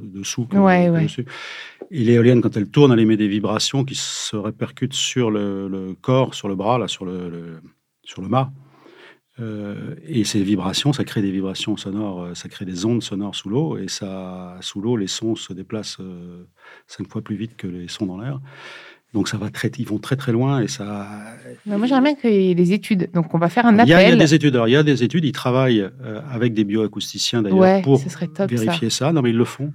dessous 0.04 0.46
que 0.46 0.58
ouais, 0.58 0.90
ouais. 0.90 1.04
dessus. 1.04 1.26
Et 1.92 2.04
l'éolienne 2.04 2.42
quand 2.42 2.58
elle 2.58 2.70
tourne, 2.70 2.92
elle 2.92 3.00
émet 3.00 3.18
des 3.18 3.28
vibrations 3.28 3.84
qui 3.84 3.96
se 3.96 4.36
répercutent 4.36 4.94
sur 4.94 5.30
le, 5.30 5.96
corps, 6.02 6.34
sur 6.34 6.48
le 6.48 6.56
bras 6.56 6.80
là, 6.80 6.88
sur 6.88 7.06
le, 7.06 7.60
sur 8.04 8.22
le 8.22 8.30
mât. 8.30 8.52
Euh, 9.40 9.96
et 10.04 10.24
ces 10.24 10.44
vibrations, 10.44 10.92
ça 10.92 11.04
crée 11.04 11.22
des 11.22 11.32
vibrations 11.32 11.78
sonores, 11.78 12.36
ça 12.36 12.50
crée 12.50 12.66
des 12.66 12.86
ondes 12.86 13.02
sonores 13.02 13.36
sous 13.36 13.50
l'eau, 13.50 13.78
et 13.78 13.88
ça, 13.88 14.58
sous 14.60 14.82
l'eau, 14.82 14.98
les 14.98 15.08
sons 15.08 15.36
se 15.36 15.54
déplacent 15.54 16.02
cinq 16.88 17.08
fois 17.08 17.22
plus 17.22 17.38
vite 17.38 17.56
que 17.56 17.68
les 17.68 17.88
sons 17.88 18.06
dans 18.06 18.20
l'air. 18.20 18.40
Donc 19.14 19.28
ça 19.28 19.38
va 19.38 19.50
très, 19.50 19.70
ils 19.78 19.86
vont 19.86 20.00
très 20.00 20.16
très 20.16 20.32
loin 20.32 20.62
et 20.62 20.68
ça. 20.70 21.08
moi 21.66 21.86
j'aimerais 21.86 22.02
bien 22.02 22.16
qu'il 22.16 22.42
y 22.42 22.52
ait 22.52 22.56
des 22.56 22.72
études. 22.72 23.10
Donc 23.14 23.34
on 23.34 23.38
va 23.38 23.50
faire 23.50 23.66
un 23.66 23.78
appel. 23.78 23.88
Il 23.88 23.92
y 23.92 23.94
a, 23.94 24.16
des 24.16 24.34
études. 24.34 24.62
il 24.68 24.72
y 24.72 24.76
a 24.76 24.84
des 24.84 25.04
études. 25.04 25.26
Ils 25.26 25.32
travaillent 25.34 25.86
avec 26.32 26.54
des 26.54 26.64
bioacousticiens 26.64 27.42
d'ailleurs 27.42 27.82
pour 27.82 28.02
vérifier 28.48 28.90
ça. 28.90 29.12
Non 29.12 29.22
mais 29.22 29.32
ils 29.32 29.38
le 29.38 29.46
font 29.46 29.72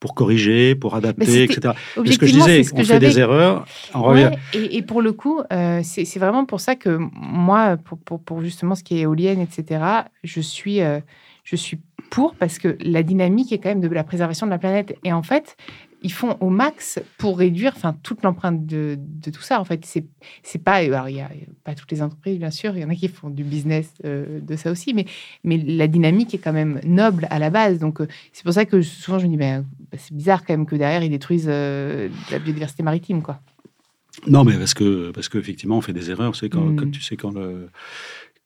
pour 0.00 0.14
corriger, 0.14 0.74
pour 0.74 0.94
adapter, 0.94 1.44
etc. 1.44 1.74
ce 1.96 2.18
que 2.18 2.26
je 2.26 2.32
disais, 2.32 2.62
on 2.72 2.84
fait 2.84 3.00
des 3.00 3.18
erreurs, 3.18 3.66
on 3.94 4.02
revient. 4.02 4.30
Et, 4.54 4.82
pour 4.82 5.02
le 5.02 5.12
coup, 5.12 5.40
euh, 5.52 5.80
c'est 5.82 6.18
vraiment 6.18 6.44
pour 6.44 6.60
ça 6.60 6.76
que 6.76 6.98
moi, 7.12 7.76
pour, 7.76 8.20
pour, 8.20 8.42
justement 8.42 8.74
ce 8.74 8.84
qui 8.84 8.98
est 8.98 9.00
éolienne, 9.00 9.40
etc., 9.40 9.84
je 10.22 10.40
suis, 10.40 10.80
euh, 10.80 11.00
je 11.44 11.56
suis 11.56 11.80
pour 12.10 12.34
parce 12.34 12.58
que 12.58 12.76
la 12.80 13.02
dynamique 13.02 13.52
est 13.52 13.58
quand 13.58 13.68
même 13.68 13.80
de 13.80 13.88
la 13.88 14.04
préservation 14.04 14.46
de 14.46 14.50
la 14.50 14.58
planète. 14.58 14.96
Et 15.04 15.12
en 15.12 15.22
fait, 15.22 15.56
ils 16.02 16.12
font 16.12 16.36
au 16.40 16.48
max 16.48 17.00
pour 17.16 17.38
réduire 17.38 17.72
enfin 17.76 17.96
toute 18.02 18.22
l'empreinte 18.22 18.66
de, 18.66 18.96
de, 18.98 19.30
tout 19.30 19.42
ça 19.42 19.60
en 19.60 19.64
fait. 19.64 19.84
C'est 19.84 20.04
c'est 20.42 20.62
pas 20.62 20.74
alors 20.74 21.08
il 21.08 21.16
y 21.16 21.20
a 21.20 21.30
pas 21.64 21.74
toutes 21.74 21.90
les 21.90 22.02
entreprises 22.02 22.38
bien 22.38 22.50
sûr 22.50 22.76
il 22.76 22.82
y 22.82 22.84
en 22.84 22.90
a 22.90 22.94
qui 22.94 23.08
font 23.08 23.30
du 23.30 23.44
business 23.44 23.92
euh, 24.04 24.40
de 24.40 24.56
ça 24.56 24.70
aussi 24.70 24.94
mais 24.94 25.06
mais 25.44 25.56
la 25.56 25.88
dynamique 25.88 26.34
est 26.34 26.38
quand 26.38 26.52
même 26.52 26.80
noble 26.84 27.26
à 27.30 27.38
la 27.38 27.50
base. 27.50 27.78
Donc 27.78 28.00
euh, 28.00 28.06
c'est 28.32 28.44
pour 28.44 28.52
ça 28.52 28.64
que 28.64 28.80
souvent 28.82 29.18
je 29.18 29.26
me 29.26 29.30
dis 29.30 29.36
ben, 29.36 29.66
ben, 29.90 29.98
c'est 29.98 30.14
bizarre 30.14 30.44
quand 30.44 30.52
même 30.52 30.66
que 30.66 30.76
derrière 30.76 31.02
ils 31.02 31.10
détruisent 31.10 31.48
euh, 31.48 32.08
la 32.30 32.38
biodiversité 32.38 32.82
maritime 32.82 33.22
quoi. 33.22 33.40
Non 34.26 34.44
mais 34.44 34.56
parce 34.56 34.74
que 34.74 35.10
parce 35.10 35.28
qu'effectivement 35.28 35.78
on 35.78 35.80
fait 35.80 35.92
des 35.92 36.10
erreurs 36.10 36.34
c'est 36.34 36.48
quand, 36.48 36.74
quand 36.76 36.86
mm. 36.86 36.90
tu 36.90 37.02
sais 37.02 37.16
quand 37.16 37.30
le 37.30 37.68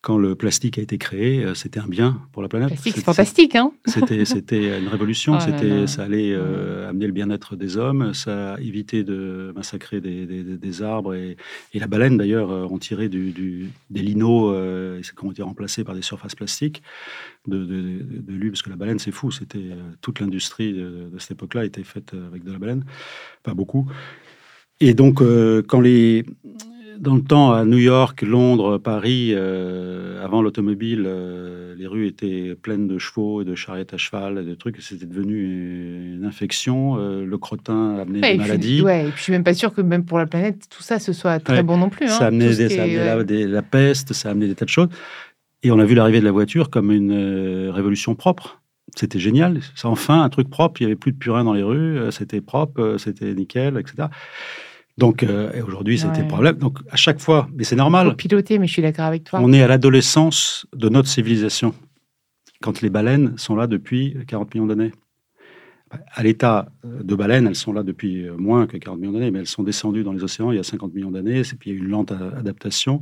quand 0.03 0.19
le 0.19 0.35
plastique 0.35 0.79
a 0.79 0.83
été 0.83 0.99
créé, 0.99 1.45
euh, 1.45 1.55
c'était 1.55 1.79
un 1.79 1.87
bien 1.87 2.21
pour 2.33 2.43
la 2.43 2.49
planète. 2.49 2.71
Plastique, 2.71 2.95
c'est 2.97 3.05
fantastique, 3.05 3.55
hein 3.55 3.71
C'était, 3.87 4.25
c'était 4.25 4.81
une 4.81 4.89
révolution. 4.89 5.35
Oh 5.37 5.41
c'était, 5.41 5.87
ça 5.87 6.03
allait 6.03 6.33
euh, 6.33 6.89
amener 6.89 7.07
le 7.07 7.13
bien-être 7.13 7.55
des 7.55 7.77
hommes, 7.77 8.13
ça 8.13 8.55
a 8.55 8.61
évité 8.61 9.05
de 9.05 9.53
massacrer 9.55 10.01
des, 10.01 10.27
des, 10.27 10.83
arbres 10.83 11.15
et, 11.15 11.37
et, 11.73 11.79
la 11.79 11.87
baleine 11.87 12.19
d'ailleurs 12.19 12.51
euh, 12.51 12.65
ont 12.65 12.79
tiré 12.79 13.09
du, 13.09 13.31
du, 13.31 13.71
des 13.91 14.03
linos 14.03 14.53
euh, 14.53 15.01
qui 15.01 15.25
ont 15.25 15.31
été 15.31 15.43
remplacés 15.43 15.85
par 15.85 15.95
des 15.95 16.03
surfaces 16.03 16.35
plastiques 16.35 16.83
de, 17.47 17.59
de, 17.65 18.03
de, 18.03 18.33
lui, 18.33 18.51
parce 18.51 18.63
que 18.63 18.71
la 18.71 18.77
baleine 18.77 18.99
c'est 18.99 19.13
fou. 19.13 19.31
C'était 19.31 19.71
toute 20.01 20.19
l'industrie 20.19 20.73
de, 20.73 21.11
cette 21.19 21.33
époque-là 21.33 21.65
était 21.65 21.85
faite 21.85 22.13
avec 22.13 22.43
de 22.43 22.51
la 22.51 22.59
baleine, 22.59 22.85
pas 23.45 23.55
beaucoup. 23.55 23.89
Et 24.81 24.95
donc 24.95 25.23
quand 25.69 25.81
les 25.81 26.25
dans 26.99 27.15
le 27.15 27.23
temps, 27.23 27.53
à 27.53 27.65
New 27.65 27.79
York, 27.79 28.23
Londres, 28.23 28.79
Paris, 28.79 29.33
euh, 29.35 30.25
avant 30.25 30.43
l'automobile, 30.43 31.05
euh, 31.07 31.75
les 31.77 31.87
rues 31.87 32.07
étaient 32.07 32.55
pleines 32.55 32.89
de 32.89 32.99
chevaux 32.99 33.43
et 33.43 33.45
de 33.45 33.55
charrettes 33.55 33.95
à 33.95 33.97
cheval, 33.97 34.39
et 34.39 34.45
de 34.45 34.55
trucs. 34.55 34.81
C'était 34.81 35.07
devenu 35.07 36.15
une 36.15 36.25
infection. 36.25 36.97
Euh, 36.99 37.25
le 37.25 37.39
crottin 37.39 37.97
amenait 37.99 38.21
des 38.21 38.39
maladies. 38.39 38.83
ouais, 38.83 39.03
et 39.03 39.09
puis 39.09 39.19
je 39.19 39.23
suis 39.23 39.33
même 39.33 39.45
pas 39.45 39.55
sûr 39.55 39.75
que 39.75 39.81
même 39.81 40.05
pour 40.05 40.19
la 40.19 40.27
planète, 40.27 40.67
tout 40.71 40.83
ça, 40.83 40.99
ce 40.99 41.13
soit 41.13 41.41
très 41.41 41.63
bon 41.63 41.77
non 41.77 41.89
plus. 41.89 42.09
Ça 42.09 42.27
amenait, 42.27 42.47
hein, 42.47 43.25
des, 43.25 43.47
la, 43.47 43.63
peste, 43.63 44.13
ça 44.13 44.31
amenait 44.31 44.49
des 44.49 44.55
tas 44.55 44.65
de 44.65 44.71
choses. 44.71 44.89
Et 45.63 45.71
on 45.71 45.79
a 45.79 45.85
vu 45.85 45.95
l'arrivée 45.95 46.21
de 46.21 46.25
la 46.25 46.33
voiture 46.33 46.71
comme 46.71 46.91
une 46.91 47.71
révolution 47.71 48.15
propre. 48.15 48.61
C'était 48.97 49.21
génial. 49.21 49.61
C'est 49.75 49.87
enfin 49.87 50.23
un 50.23 50.29
truc 50.29 50.51
propre. 50.51 50.81
Il 50.81 50.85
n'y 50.85 50.93
avait 50.93 50.99
plus 50.99 51.13
de 51.13 51.17
purin 51.17 51.45
dans 51.45 51.55
les 51.55 51.63
rues. 51.63 51.99
C'était 52.11 52.41
propre, 52.41 52.97
c'était 52.99 53.33
nickel, 53.33 53.79
etc. 53.79 54.09
Donc 54.99 55.23
euh, 55.23 55.63
aujourd'hui, 55.67 55.99
c'était 55.99 56.23
le 56.23 56.29
problème. 56.29 56.57
Donc 56.57 56.79
à 56.91 56.97
chaque 56.97 57.21
fois, 57.21 57.49
mais 57.55 57.65
c'est 57.65 57.77
normal. 57.77 58.11
Faut 58.11 58.15
piloter, 58.15 58.59
mais 58.59 58.67
je 58.67 58.73
suis 58.73 58.83
d'accord 58.83 59.07
avec 59.07 59.25
toi. 59.25 59.41
On 59.43 59.53
est 59.53 59.63
à 59.63 59.69
l'adolescence 59.69 60.67
de 60.75 60.89
notre 60.89 61.09
civilisation, 61.09 61.75
quand 62.61 62.83
les 62.83 62.91
baleines 62.91 63.37
sont 63.39 63.57
là 63.57 63.67
depuis 63.67 64.17
40 64.27 64.55
millions 64.55 64.67
d'années. 64.67 64.93
À 66.15 66.23
l'état 66.23 66.69
de 66.85 67.15
baleines, 67.15 67.47
elles 67.47 67.55
sont 67.55 67.75
là 67.75 67.83
depuis 67.83 68.27
moins 68.39 68.67
que 68.67 68.79
40 68.79 68.99
millions 68.99 69.13
d'années, 69.13 69.31
mais 69.31 69.41
elles 69.41 69.47
sont 69.47 69.63
descendues 69.63 70.05
dans 70.05 70.13
les 70.13 70.25
océans 70.25 70.51
il 70.51 70.57
y 70.57 70.61
a 70.61 70.63
50 70.63 70.95
millions 70.95 71.11
d'années, 71.11 71.41
et 71.41 71.57
puis 71.59 71.71
il 71.71 71.73
y 71.75 71.77
a 71.77 71.79
eu 71.79 71.83
une 71.83 71.91
lente 71.91 72.13
adaptation. 72.13 73.01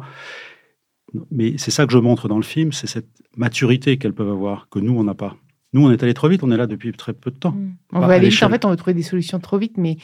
Mais 1.31 1.55
c'est 1.57 1.71
ça 1.71 1.87
que 1.87 1.93
je 1.93 1.99
montre 1.99 2.29
dans 2.29 2.37
le 2.37 2.43
film, 2.43 2.73
c'est 2.73 2.87
cette 2.87 3.09
maturité 3.37 3.97
qu'elles 3.97 4.13
peuvent 4.13 4.31
avoir, 4.31 4.69
que 4.69 4.79
nous, 4.79 4.99
on 4.99 5.05
n'a 5.05 5.15
pas. 5.15 5.37
Nous, 5.73 5.87
on 5.87 5.91
est 5.93 6.03
allé 6.03 6.15
trop 6.15 6.29
vite, 6.29 6.43
on 6.43 6.51
est 6.51 6.57
là 6.57 6.67
depuis 6.67 6.91
très 6.93 7.13
peu 7.13 7.31
de 7.31 7.37
temps. 7.37 7.53
Mmh. 7.53 7.77
On 7.93 8.01
va 8.01 8.15
aller 8.15 8.29
vite, 8.29 8.43
en 8.43 8.51
fait, 8.51 8.65
on 8.65 8.71
veut 8.71 8.77
trouver 8.77 8.95
des 8.95 9.03
solutions 9.03 9.39
trop 9.39 9.59
vite, 9.59 9.77
mais 9.77 9.99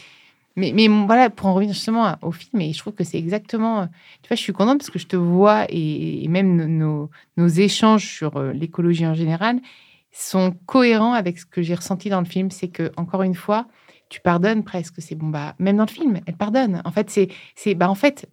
mais, 0.57 0.73
mais 0.75 0.89
voilà, 0.89 1.29
pour 1.29 1.47
en 1.49 1.55
revenir 1.55 1.75
justement 1.75 2.17
au 2.23 2.33
film, 2.33 2.63
et 2.63 2.73
je 2.73 2.79
trouve 2.79 2.95
que 2.95 3.05
c'est 3.05 3.19
exactement. 3.19 3.87
Tu 4.23 4.29
vois, 4.29 4.37
je 4.37 4.43
suis 4.43 4.55
contente 4.55 4.79
parce 4.79 4.91
que 4.91 4.99
je 4.99 5.07
te 5.07 5.17
vois 5.17 5.67
et, 5.69 6.27
même 6.29 6.57
nos, 6.79 7.11
nos, 7.37 7.49
échanges 7.49 8.07
sur 8.07 8.37
euh, 8.39 8.53
l'écologie 8.53 9.07
en 9.07 9.15
général 9.15 9.61
sont 10.13 10.57
cohérents 10.65 11.13
avec 11.13 11.39
ce 11.39 11.45
que 11.45 11.61
j'ai 11.61 11.75
ressenti 11.75 12.09
dans 12.09 12.21
le 12.21 12.27
film. 12.27 12.51
C'est 12.51 12.69
que, 12.69 12.91
encore 12.97 13.23
une 13.23 13.35
fois, 13.35 13.67
tu 14.09 14.21
pardonnes 14.21 14.65
presque. 14.65 14.95
C'est 14.99 15.15
bon, 15.15 15.29
bah, 15.29 15.55
même 15.59 15.77
dans 15.77 15.85
le 15.85 15.91
film, 15.91 16.21
elle 16.27 16.37
pardonne. 16.37 16.81
En 16.87 16.91
fait, 16.91 17.11
c'est. 17.11 17.75
Bah, 17.75 17.91
en 17.91 17.95
fait, 17.95 18.27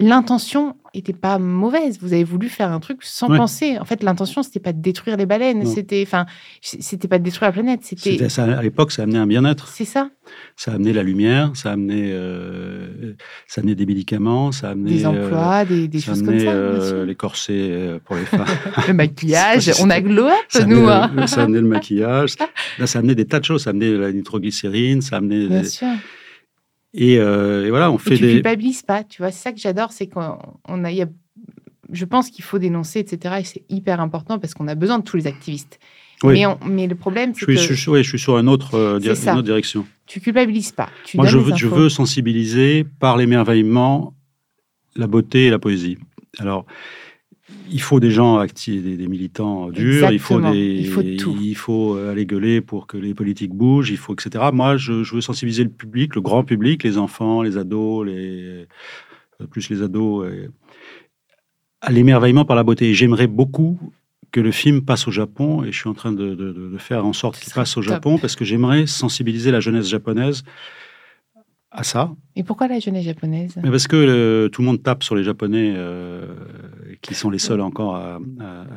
l'intention 0.00 0.76
était 0.94 1.12
pas 1.12 1.38
mauvaise. 1.38 1.98
Vous 2.00 2.12
avez 2.12 2.24
voulu 2.24 2.48
faire 2.48 2.72
un 2.72 2.80
truc 2.80 2.98
sans 3.02 3.28
penser. 3.28 3.78
En 3.78 3.84
fait, 3.84 4.02
l'intention, 4.02 4.42
c'était 4.42 4.60
pas 4.60 4.72
de 4.72 4.80
détruire 4.80 5.16
les 5.16 5.26
baleines. 5.26 5.66
C'était, 5.66 6.02
enfin, 6.06 6.26
c'était 6.60 7.08
pas 7.08 7.18
de 7.18 7.24
détruire 7.24 7.48
la 7.48 7.52
planète. 7.52 7.80
C'était. 7.82 8.18
À 8.38 8.62
l'époque, 8.62 8.92
ça 8.92 9.02
amenait 9.02 9.18
un 9.18 9.26
bien-être. 9.26 9.68
C'est 9.68 9.84
ça. 9.84 10.10
Ça 10.56 10.72
amenait 10.72 10.92
la 10.92 11.02
lumière, 11.02 11.52
ça 11.54 11.72
amenait, 11.72 12.10
euh, 12.12 13.14
ça 13.46 13.60
amenait 13.60 13.74
des 13.74 13.86
médicaments, 13.86 14.52
ça 14.52 14.70
amenait 14.70 14.90
des 14.90 15.06
emplois, 15.06 15.64
des, 15.64 15.88
des 15.88 16.00
choses 16.00 16.22
comme 16.22 16.38
ça. 16.38 16.50
Euh, 16.50 17.06
les 17.06 17.14
corsets 17.14 17.68
euh, 17.70 17.98
pour 18.04 18.16
les 18.16 18.24
femmes. 18.24 18.44
le 18.88 18.92
maquillage. 18.92 19.70
On 19.80 19.88
a 19.88 20.00
glow 20.00 20.26
up, 20.26 20.66
nous. 20.66 20.86
Hein. 20.88 21.26
ça 21.26 21.44
amenait 21.44 21.60
le 21.60 21.68
maquillage. 21.68 22.34
Là, 22.78 22.86
ça 22.86 22.98
amenait 22.98 23.14
des 23.14 23.24
tas 23.24 23.40
de 23.40 23.44
choses. 23.44 23.64
Ça 23.64 23.70
amenait 23.70 23.90
la 23.90 24.12
nitroglycérine, 24.12 25.00
ça 25.00 25.16
amenait. 25.16 25.46
Bien 25.46 25.64
sûr. 25.64 25.88
Euh, 27.00 27.66
et, 27.66 27.70
voilà, 27.70 27.90
on 27.90 27.98
fait 27.98 28.16
tu 28.16 28.22
des. 28.22 28.28
Tu 28.28 28.34
culpabilises 28.34 28.82
pas, 28.82 29.04
tu 29.04 29.22
vois. 29.22 29.30
C'est 29.30 29.42
ça 29.42 29.52
que 29.52 29.60
j'adore, 29.60 29.92
c'est 29.92 30.06
qu'on 30.06 30.84
a, 30.84 30.92
y 30.92 31.02
a, 31.02 31.06
Je 31.92 32.04
pense 32.04 32.30
qu'il 32.30 32.44
faut 32.44 32.58
dénoncer, 32.58 33.00
etc. 33.00 33.36
Et 33.40 33.44
c'est 33.44 33.64
hyper 33.68 34.00
important 34.00 34.38
parce 34.38 34.54
qu'on 34.54 34.68
a 34.68 34.74
besoin 34.74 34.98
de 34.98 35.04
tous 35.04 35.16
les 35.16 35.26
activistes. 35.26 35.78
Mais, 36.24 36.44
mais, 36.66 36.88
le 36.88 36.96
problème, 36.96 37.32
c'est 37.34 37.46
que. 37.46 37.54
Je, 37.54 37.74
suis, 37.74 37.90
oui, 37.90 38.02
je 38.02 38.08
suis 38.08 38.18
sur 38.18 38.38
une 38.38 38.48
autre, 38.48 38.74
euh, 38.74 38.98
une 38.98 39.10
autre 39.10 39.42
direction. 39.42 39.86
Tu 40.06 40.20
culpabilises 40.20 40.72
pas. 40.72 40.88
Tu 41.04 41.16
Moi, 41.16 41.26
je 41.26 41.38
veux, 41.38 41.54
je 41.54 41.68
veux 41.68 41.88
sensibiliser 41.88 42.84
par 42.98 43.16
l'émerveillement, 43.16 44.14
la 44.96 45.06
beauté 45.06 45.46
et 45.46 45.50
la 45.50 45.60
poésie. 45.60 45.98
Alors, 46.38 46.66
il 47.70 47.80
faut 47.80 48.00
des 48.00 48.10
gens 48.10 48.38
actifs, 48.38 48.82
des, 48.82 49.08
militants 49.08 49.70
durs, 49.70 50.10
il 50.10 50.18
faut, 50.18 50.40
des, 50.40 50.58
il 50.58 50.88
faut, 50.88 51.02
tout. 51.02 51.36
il 51.40 51.54
faut 51.54 51.96
euh, 51.96 52.10
aller 52.10 52.26
gueuler 52.26 52.60
pour 52.60 52.86
que 52.86 52.96
les 52.96 53.14
politiques 53.14 53.52
bougent, 53.54 53.90
il 53.90 53.96
faut, 53.96 54.14
etc. 54.14 54.44
Moi, 54.52 54.76
je, 54.76 54.92
veux 55.14 55.20
sensibiliser 55.20 55.64
le 55.64 55.70
public, 55.70 56.14
le 56.14 56.20
grand 56.20 56.44
public, 56.44 56.82
les 56.82 56.98
enfants, 56.98 57.42
les 57.42 57.56
ados, 57.56 58.06
les, 58.06 58.66
euh, 59.40 59.46
plus 59.50 59.70
les 59.70 59.82
ados, 59.82 60.26
à 61.80 61.92
l'émerveillement 61.92 62.44
par 62.44 62.56
la 62.56 62.64
beauté. 62.64 62.92
J'aimerais 62.94 63.26
beaucoup 63.26 63.78
que 64.30 64.40
le 64.40 64.50
film 64.50 64.84
passe 64.84 65.08
au 65.08 65.10
Japon, 65.10 65.64
et 65.64 65.72
je 65.72 65.78
suis 65.78 65.88
en 65.88 65.94
train 65.94 66.12
de, 66.12 66.76
faire 66.78 67.06
en 67.06 67.12
sorte 67.12 67.38
qu'il 67.38 67.52
passe 67.52 67.76
au 67.76 67.82
Japon, 67.82 68.18
parce 68.18 68.36
que 68.36 68.44
j'aimerais 68.44 68.86
sensibiliser 68.86 69.50
la 69.50 69.60
jeunesse 69.60 69.88
japonaise 69.88 70.42
à 71.70 71.84
ça. 71.84 72.10
Et 72.34 72.42
pourquoi 72.42 72.68
la 72.68 72.78
jeunesse 72.78 73.04
japonaise? 73.04 73.54
Mais 73.62 73.70
Parce 73.70 73.86
que 73.86 73.96
euh, 73.96 74.48
tout 74.48 74.62
le 74.62 74.66
monde 74.66 74.82
tape 74.82 75.02
sur 75.02 75.14
les 75.14 75.22
Japonais 75.22 75.74
euh, 75.76 76.26
qui 77.02 77.14
sont 77.14 77.30
les 77.30 77.38
seuls 77.38 77.60
encore 77.60 77.96
à, 77.96 78.20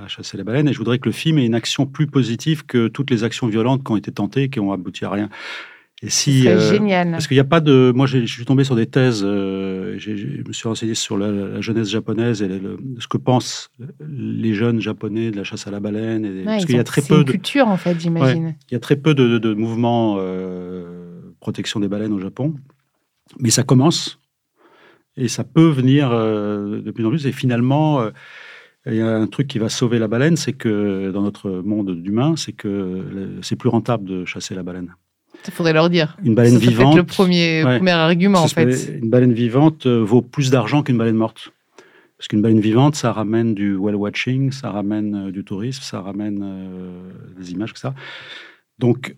chasser 0.08 0.38
les 0.38 0.44
baleines. 0.44 0.68
Et 0.68 0.74
je 0.74 0.78
voudrais 0.78 1.00
que 1.00 1.08
le 1.08 1.14
film 1.14 1.38
ait 1.38 1.46
une 1.46 1.56
action 1.56 1.86
plus 1.86 2.08
positive 2.08 2.66
que 2.66 2.88
toutes 2.88 3.10
les 3.10 3.24
actions 3.24 3.48
violentes 3.48 3.84
qui 3.84 3.92
ont 3.92 3.98
été 3.98 4.12
tentées 4.12 4.44
et 4.44 4.50
qui 4.50 4.60
ont 4.60 4.74
abouti 4.74 5.06
à 5.06 5.10
rien. 5.10 5.30
Et 6.04 6.10
si, 6.10 6.48
euh, 6.48 6.72
génial. 6.72 7.12
Parce 7.12 7.28
qu'il 7.28 7.36
n'y 7.36 7.42
a 7.42 7.46
pas 7.46 7.60
de. 7.62 7.94
Moi, 7.96 8.08
je 8.08 8.26
suis 8.26 8.44
tombé 8.44 8.64
sur 8.64 8.76
des 8.76 8.88
thèses. 8.88 9.22
je 9.22 10.48
me 10.48 10.52
suis 10.52 10.68
renseigné 10.68 10.96
sur 10.96 11.16
la, 11.16 11.62
jeunesse 11.62 11.90
japonaise 11.90 12.42
et 12.42 12.50
ce 12.98 13.08
que 13.08 13.18
pensent 13.18 13.70
les 14.00 14.56
jeunes 14.56 14.82
japonais 14.82 15.30
de 15.30 15.38
la 15.38 15.44
chasse 15.44 15.68
à 15.68 15.72
la 15.72 15.80
baleine. 15.80 16.26
Et, 16.26 16.44
parce 16.44 16.66
qu'il 16.66 16.76
y 16.76 16.80
a 16.80 16.84
très 16.84 17.04
peu 17.04 17.20
une 17.20 17.24
de 17.24 17.32
culture 17.32 17.68
en 17.68 17.78
fait, 17.78 18.00
j'imagine. 18.00 18.56
il 18.70 18.74
y 18.74 18.78
a 18.78 18.80
très 18.80 18.96
peu 18.96 19.14
de, 19.14 19.38
de 19.38 19.54
mouvements 19.54 20.18
protection 21.42 21.80
des 21.82 21.90
baleines 21.90 22.14
au 22.14 22.20
Japon. 22.20 22.56
Mais 23.40 23.50
ça 23.50 23.64
commence 23.64 24.22
et 25.18 25.28
ça 25.28 25.44
peut 25.44 25.70
venir 25.70 26.12
euh, 26.12 26.82
de 26.82 26.92
plus 26.92 27.06
en 27.06 27.10
plus. 27.10 27.26
Et 27.26 27.32
finalement, 27.32 28.02
euh, 28.02 28.12
il 28.86 28.96
y 28.96 29.02
a 29.02 29.08
un 29.08 29.28
truc 29.28 29.48
qui 29.48 29.60
va 29.60 29.70
sauver 29.70 30.00
la 30.00 30.08
baleine, 30.08 30.38
c'est 30.38 30.54
que 30.54 31.12
dans 31.12 31.22
notre 31.22 31.50
monde 31.50 32.02
d'humains, 32.02 32.36
c'est 32.36 32.54
que 32.54 33.40
c'est 33.42 33.56
plus 33.56 33.70
rentable 33.70 34.06
de 34.06 34.26
chasser 34.26 34.56
la 34.56 34.64
baleine. 34.64 34.96
Il 35.46 35.54
faudrait 35.54 35.74
leur 35.74 35.90
dire. 35.90 36.18
Une 36.24 36.36
baleine 36.36 36.54
ça, 36.54 36.60
vivante. 36.60 36.94
C'est 36.94 37.00
le 37.00 37.06
premier, 37.06 37.62
premier 37.64 37.92
argument, 37.92 38.40
en 38.40 38.48
fait. 38.48 39.00
Une 39.02 39.10
baleine 39.10 39.34
vivante 39.34 39.86
euh, 39.86 40.04
vaut 40.04 40.22
plus 40.22 40.50
d'argent 40.50 40.84
qu'une 40.84 40.98
baleine 40.98 41.16
morte. 41.16 41.52
Parce 42.18 42.28
qu'une 42.28 42.42
baleine 42.42 42.60
vivante, 42.60 42.96
ça 42.96 43.12
ramène 43.12 43.56
du 43.56 43.76
whale 43.76 43.96
watching, 43.96 44.52
ça 44.52 44.70
ramène 44.70 45.32
du 45.32 45.44
tourisme, 45.44 45.82
ça 45.82 46.02
ramène 46.02 46.46
des 47.36 47.52
images, 47.52 47.74
que 47.74 47.80
ça. 47.80 47.96
Donc, 48.78 49.16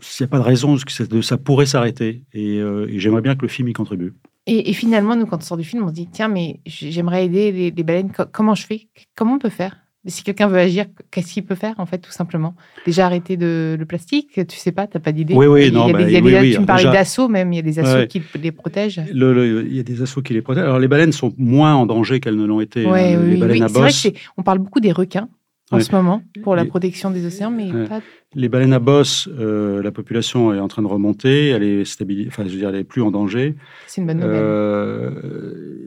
s'il 0.00 0.24
n'y 0.24 0.28
a 0.28 0.30
pas 0.30 0.38
de 0.38 0.44
raison, 0.44 0.76
ça 1.22 1.38
pourrait 1.38 1.66
s'arrêter. 1.66 2.22
Euh, 2.34 2.86
et, 2.88 2.98
j'aimerais 2.98 3.22
bien 3.22 3.34
que 3.34 3.42
le 3.42 3.48
film 3.48 3.68
y 3.68 3.72
contribue. 3.72 4.14
Et, 4.48 4.72
finalement, 4.74 5.16
nous, 5.16 5.26
quand 5.26 5.38
on 5.38 5.40
sort 5.40 5.56
du 5.56 5.64
film, 5.64 5.82
on 5.84 5.88
se 5.88 5.94
dit 5.94 6.08
tiens, 6.10 6.28
mais 6.28 6.60
j'aimerais 6.66 7.24
aider 7.24 7.50
les, 7.50 7.70
les 7.72 7.82
baleines. 7.82 8.12
comment 8.32 8.54
je 8.54 8.64
fais? 8.64 8.88
Comment 9.16 9.34
on 9.34 9.38
peut 9.38 9.48
faire? 9.48 9.76
Si 10.08 10.22
quelqu'un 10.22 10.46
veut 10.46 10.58
agir, 10.58 10.86
qu'est-ce 11.10 11.32
qu'il 11.32 11.44
peut 11.44 11.56
faire, 11.56 11.74
en 11.78 11.86
fait, 11.86 11.98
tout 11.98 12.12
simplement? 12.12 12.54
Déjà 12.84 13.06
arrêter 13.06 13.36
de, 13.36 13.76
le 13.76 13.86
plastique 13.86 14.38
Tu 14.46 14.56
sais 14.56 14.70
pas, 14.70 14.86
tu 14.86 14.96
n'as 14.96 15.00
pas 15.00 15.10
d'idée 15.10 15.34
Oui, 15.34 15.46
oui, 15.46 15.72
non. 15.72 15.88
Il 15.88 16.10
y 16.10 16.16
a 16.16 16.20
des, 16.20 16.52
tu 16.52 16.60
me 16.60 16.66
parlais 16.66 16.84
d'assauts 16.84 17.26
même, 17.26 17.52
il 17.52 17.56
y 17.56 17.58
a 17.58 17.62
des 17.62 17.80
assauts 17.80 18.06
qui 18.06 18.22
les 18.40 18.52
protègent. 18.52 19.02
il 19.10 19.76
y 19.76 19.80
a 19.80 19.82
des 19.82 20.02
assauts 20.02 20.22
qui 20.22 20.32
les 20.32 20.42
protègent. 20.42 20.64
Alors, 20.64 20.78
les 20.78 20.86
baleines 20.86 21.10
sont 21.10 21.34
moins 21.36 21.74
en 21.74 21.86
danger 21.86 22.20
qu'elles 22.20 22.36
ne 22.36 22.46
l'ont 22.46 22.60
été. 22.60 22.86
Hein, 22.86 23.20
les 23.20 23.36
baleines 23.36 23.64
à 23.64 23.68
bosse. 23.68 23.94
C'est 23.94 24.10
vrai 24.10 24.20
qu'on 24.36 24.42
parle 24.44 24.58
beaucoup 24.58 24.80
des 24.80 24.92
requins 24.92 25.28
en 25.70 25.80
ce 25.80 25.92
moment 25.92 26.22
pour 26.42 26.54
la 26.54 26.64
protection 26.64 27.10
des 27.10 27.26
océans, 27.26 27.50
mais 27.50 27.70
pas... 27.88 28.00
Les 28.34 28.48
baleines 28.48 28.72
à 28.72 28.78
bosse, 28.78 29.28
euh, 29.38 29.82
la 29.82 29.90
population 29.90 30.52
est 30.52 30.60
en 30.60 30.68
train 30.68 30.82
de 30.82 30.86
remonter, 30.86 31.48
elle 31.48 31.62
est 31.62 31.84
stabilisée, 31.84 32.28
enfin, 32.28 32.44
je 32.44 32.50
veux 32.50 32.58
dire, 32.58 32.68
elle 32.68 32.76
est 32.76 32.84
plus 32.84 33.02
en 33.02 33.10
danger. 33.10 33.56
C'est 33.86 34.00
une 34.00 34.06
bonne 34.06 34.18
nouvelle. 34.18 34.36
Euh, 34.36 35.10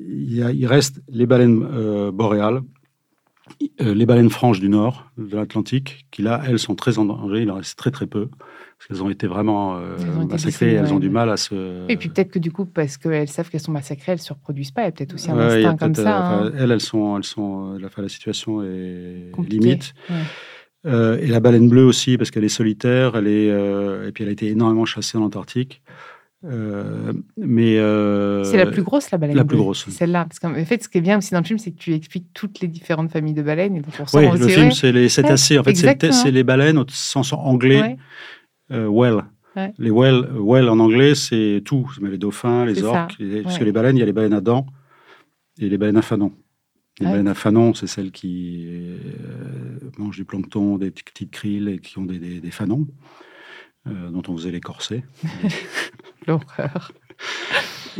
il, 0.10 0.66
reste 0.66 1.02
les 1.10 1.26
baleines 1.26 1.68
euh, 1.72 2.12
boréales, 2.12 2.62
les 3.80 4.06
baleines 4.06 4.30
franches 4.30 4.60
du 4.60 4.70
nord 4.70 5.12
de 5.18 5.36
l'Atlantique, 5.36 6.08
qui 6.12 6.22
là, 6.22 6.42
elles 6.48 6.60
sont 6.60 6.76
très 6.76 6.98
en 6.98 7.06
danger, 7.06 7.42
il 7.42 7.52
en 7.52 7.56
reste 7.56 7.78
très 7.78 7.92
très 7.92 8.08
peu, 8.08 8.30
parce 8.80 8.88
qu'elles 8.88 9.04
ont 9.04 9.10
été 9.10 9.28
vraiment 9.28 9.78
euh, 9.78 9.98
massacrées, 10.30 10.74
elles 10.74 10.94
ont 10.94 11.00
du 11.00 11.10
mal 11.10 11.30
à 11.30 11.38
se... 11.38 11.86
Et 11.92 11.98
puis 11.98 12.10
peut-être 12.10 12.32
que 12.32 12.40
du 12.40 12.52
coup, 12.52 12.66
parce 12.66 12.98
qu'elles 12.98 13.28
savent 13.28 13.50
qu'elles 13.50 13.60
sont 13.60 13.74
massacrées, 13.74 14.14
elles 14.14 14.20
ne 14.20 14.24
se 14.24 14.34
reproduisent 14.34 14.72
pas, 14.72 14.84
il 14.84 14.86
y 14.86 14.88
a 14.88 14.92
peut-être 14.92 15.14
aussi 15.14 15.30
un 15.30 15.38
instinct 15.38 15.76
comme 15.76 15.96
ça. 15.96 16.18
Hein. 16.18 16.52
Elles, 16.58 16.72
elles 16.72 16.82
sont... 16.82 17.18
Elles 17.18 17.24
sont 17.26 17.78
la, 17.78 17.90
la 17.96 18.10
situation 18.10 18.64
est 18.64 19.32
limite. 19.48 19.94
et 20.86 21.28
la 21.28 21.40
baleine 21.42 21.68
bleue 21.68 21.86
aussi, 21.86 22.18
parce 22.18 22.32
qu'elle 22.32 22.46
est 22.46 22.50
solitaire, 22.50 23.18
elle 23.18 23.28
est, 23.28 23.48
et 23.48 24.12
puis 24.14 24.24
elle 24.24 24.30
a 24.30 24.34
été 24.34 24.48
énormément 24.48 24.86
chassée 24.86 25.18
en 25.18 25.24
Antarctique. 25.24 25.82
Euh, 26.46 27.12
mais 27.36 27.78
euh, 27.78 28.46
c'est 28.46 28.56
la 28.56 28.66
plus 28.68 28.84
grosse 28.84 29.12
la 29.12 29.18
baleine. 29.18 29.36
La 29.36 29.44
plus 29.44 29.58
grosse. 29.58 29.90
Celle-là, 29.90 30.26
parce 30.26 30.40
qu'en 30.40 30.54
fait, 30.64 30.82
ce 30.82 30.88
qui 30.88 30.98
est 30.98 31.02
bien 31.02 31.18
aussi 31.18 31.34
dans 31.34 31.40
le 31.40 31.46
film, 31.46 31.60
c'est 31.60 31.72
que 31.72 31.78
tu 31.78 31.94
expliques 31.94 32.28
toutes 32.34 32.62
les 32.62 32.70
différentes 32.70 33.12
familles 33.12 33.34
de 33.34 33.42
baleines. 33.42 33.76
Et 33.76 33.82
donc 33.82 33.94
oui, 34.14 34.26
le 34.38 34.48
film, 34.48 34.72
c'est 34.72 34.92
les 34.92 35.10
cétacés. 35.10 35.60
en 35.60 35.64
fait, 35.64 35.76
c'est 35.76 36.32
les 36.32 36.44
baleines 36.44 36.78
au 36.78 36.86
sens 36.88 37.34
anglais. 37.34 37.98
Euh, 38.72 38.88
well. 38.88 39.24
Les 39.78 39.92
well, 39.92 40.30
well 40.36 40.70
en 40.70 40.80
anglais, 40.80 41.16
c'est 41.16 41.62
tout. 41.66 41.92
Les 42.02 42.18
dauphins, 42.18 42.66
les 42.66 42.84
orques. 42.84 43.18
parce 43.44 43.58
que 43.58 43.64
les 43.64 43.72
baleines, 43.72 43.98
il 43.98 44.00
y 44.00 44.04
a 44.04 44.06
les 44.06 44.14
baleines 44.14 44.34
à 44.34 44.42
dents 44.42 44.66
et 45.60 45.68
les 45.68 45.78
baleines 45.78 45.98
à 45.98 46.02
fanon. 46.02 46.32
Les 47.00 47.06
baleines 47.08 47.28
à 47.28 47.34
fanon, 47.34 47.74
c'est 47.74 47.88
celles 47.88 48.12
qui 48.12 48.68
mangent 49.98 50.16
du 50.16 50.24
plancton, 50.24 50.78
des 50.78 50.92
petites 50.92 51.32
krilles 51.32 51.68
et 51.70 51.80
qui 51.80 51.98
ont 51.98 52.06
des, 52.06 52.20
des, 52.20 52.40
des 52.40 52.52
fanons. 52.52 52.88
Euh, 53.88 54.10
dont 54.12 54.22
on 54.28 54.36
faisait 54.36 54.52
les 54.52 54.60
corsets. 54.60 55.04
L'horreur. 56.28 56.92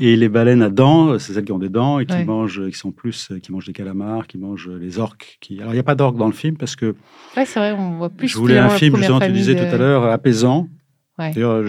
Et 0.02 0.16
les 0.16 0.30
baleines 0.30 0.62
à 0.62 0.70
dents, 0.70 1.20
c'est 1.20 1.34
celles 1.34 1.44
qui 1.44 1.52
ont 1.52 1.60
des 1.60 1.68
dents 1.68 2.00
et 2.00 2.06
qui 2.06 2.24
mangent, 2.24 2.70
qui 2.70 2.78
sont 2.78 2.92
plus, 2.92 3.34
qui 3.44 3.52
mangent 3.52 3.66
des 3.66 3.74
calamars, 3.74 4.28
qui 4.28 4.38
mangent 4.38 4.70
les 4.70 4.98
orques. 4.98 5.38
Qui... 5.42 5.60
Alors 5.60 5.74
il 5.74 5.76
n'y 5.76 5.82
a 5.82 5.84
pas 5.84 5.96
d'orques 5.96 6.16
dans 6.16 6.28
le 6.28 6.32
film 6.32 6.56
parce 6.56 6.78
que. 6.78 6.96
Ouais, 7.36 7.46
c'est 7.46 7.60
vrai, 7.60 7.74
on 7.74 7.98
voit 7.98 8.10
plus. 8.10 8.30
Je 8.30 8.38
voulais 8.38 8.58
un 8.58 8.70
film, 8.70 8.96
justement, 8.96 9.20
tu 9.20 9.32
disais 9.32 9.56
tout 9.56 9.76
à 9.76 9.78
l'heure, 9.78 10.06
apaisant. 10.06 10.70
D'ailleurs, 11.20 11.64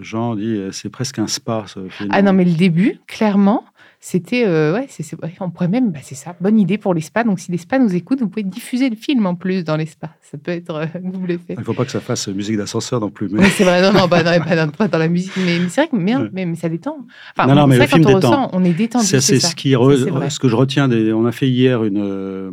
Jean 0.00 0.36
dit, 0.36 0.60
c'est 0.72 0.88
presque 0.88 1.18
un 1.18 1.26
spa 1.26 1.64
ce 1.66 1.88
film. 1.88 2.10
Ah 2.12 2.22
non, 2.22 2.32
mais 2.32 2.44
le 2.44 2.54
début, 2.54 3.00
clairement, 3.06 3.64
c'était, 4.06 4.44
euh, 4.46 4.74
ouais, 4.74 4.84
c'est, 4.90 5.02
on 5.40 5.48
pourrait 5.48 5.68
même, 5.68 5.90
bah, 5.90 6.00
c'est 6.02 6.14
ça, 6.14 6.36
bonne 6.38 6.60
idée 6.60 6.76
pour 6.76 6.92
les 6.92 7.00
spas. 7.00 7.24
Donc, 7.24 7.40
si 7.40 7.50
les 7.50 7.56
spas 7.56 7.78
nous 7.78 7.94
écoutent, 7.94 8.20
vous 8.20 8.28
pouvez 8.28 8.42
diffuser 8.42 8.90
le 8.90 8.96
film 8.96 9.24
en 9.24 9.34
plus 9.34 9.64
dans 9.64 9.76
les 9.76 9.86
spas. 9.86 10.10
Ça 10.20 10.36
peut 10.36 10.50
être 10.50 10.74
euh, 10.74 10.86
double 11.02 11.30
effet. 11.30 11.54
Il 11.54 11.60
ne 11.60 11.64
faut 11.64 11.72
pas 11.72 11.86
que 11.86 11.90
ça 11.90 12.00
fasse 12.00 12.28
musique 12.28 12.58
d'ascenseur 12.58 13.00
non 13.00 13.08
plus. 13.08 13.30
Mais... 13.30 13.48
c'est 13.48 13.64
vrai, 13.64 13.80
non, 13.80 13.98
non, 13.98 14.06
pas, 14.06 14.22
dans, 14.22 14.98
la 14.98 15.08
musique. 15.08 15.32
Mais, 15.38 15.58
c'est 15.70 15.80
vrai 15.80 15.88
que 15.88 15.96
mais, 15.96 16.44
mais, 16.44 16.54
ça 16.54 16.68
détend. 16.68 16.98
Enfin, 17.34 17.48
non, 17.48 17.54
non, 17.54 17.66
mais 17.66 17.78
le 17.78 17.86
film 17.86 18.04
on 18.06 18.14
détend. 18.16 18.50
on 18.52 18.62
est 18.62 18.74
détendu. 18.74 19.06
C'est, 19.06 19.20
ce, 19.20 19.54
qui 19.54 19.70
ce 19.70 20.38
que 20.38 20.48
je 20.48 20.56
retiens. 20.56 20.86
Des, 20.86 21.14
on 21.14 21.24
a 21.24 21.32
fait 21.32 21.48
hier 21.48 21.82
une, 21.82 22.02
euh, 22.02 22.50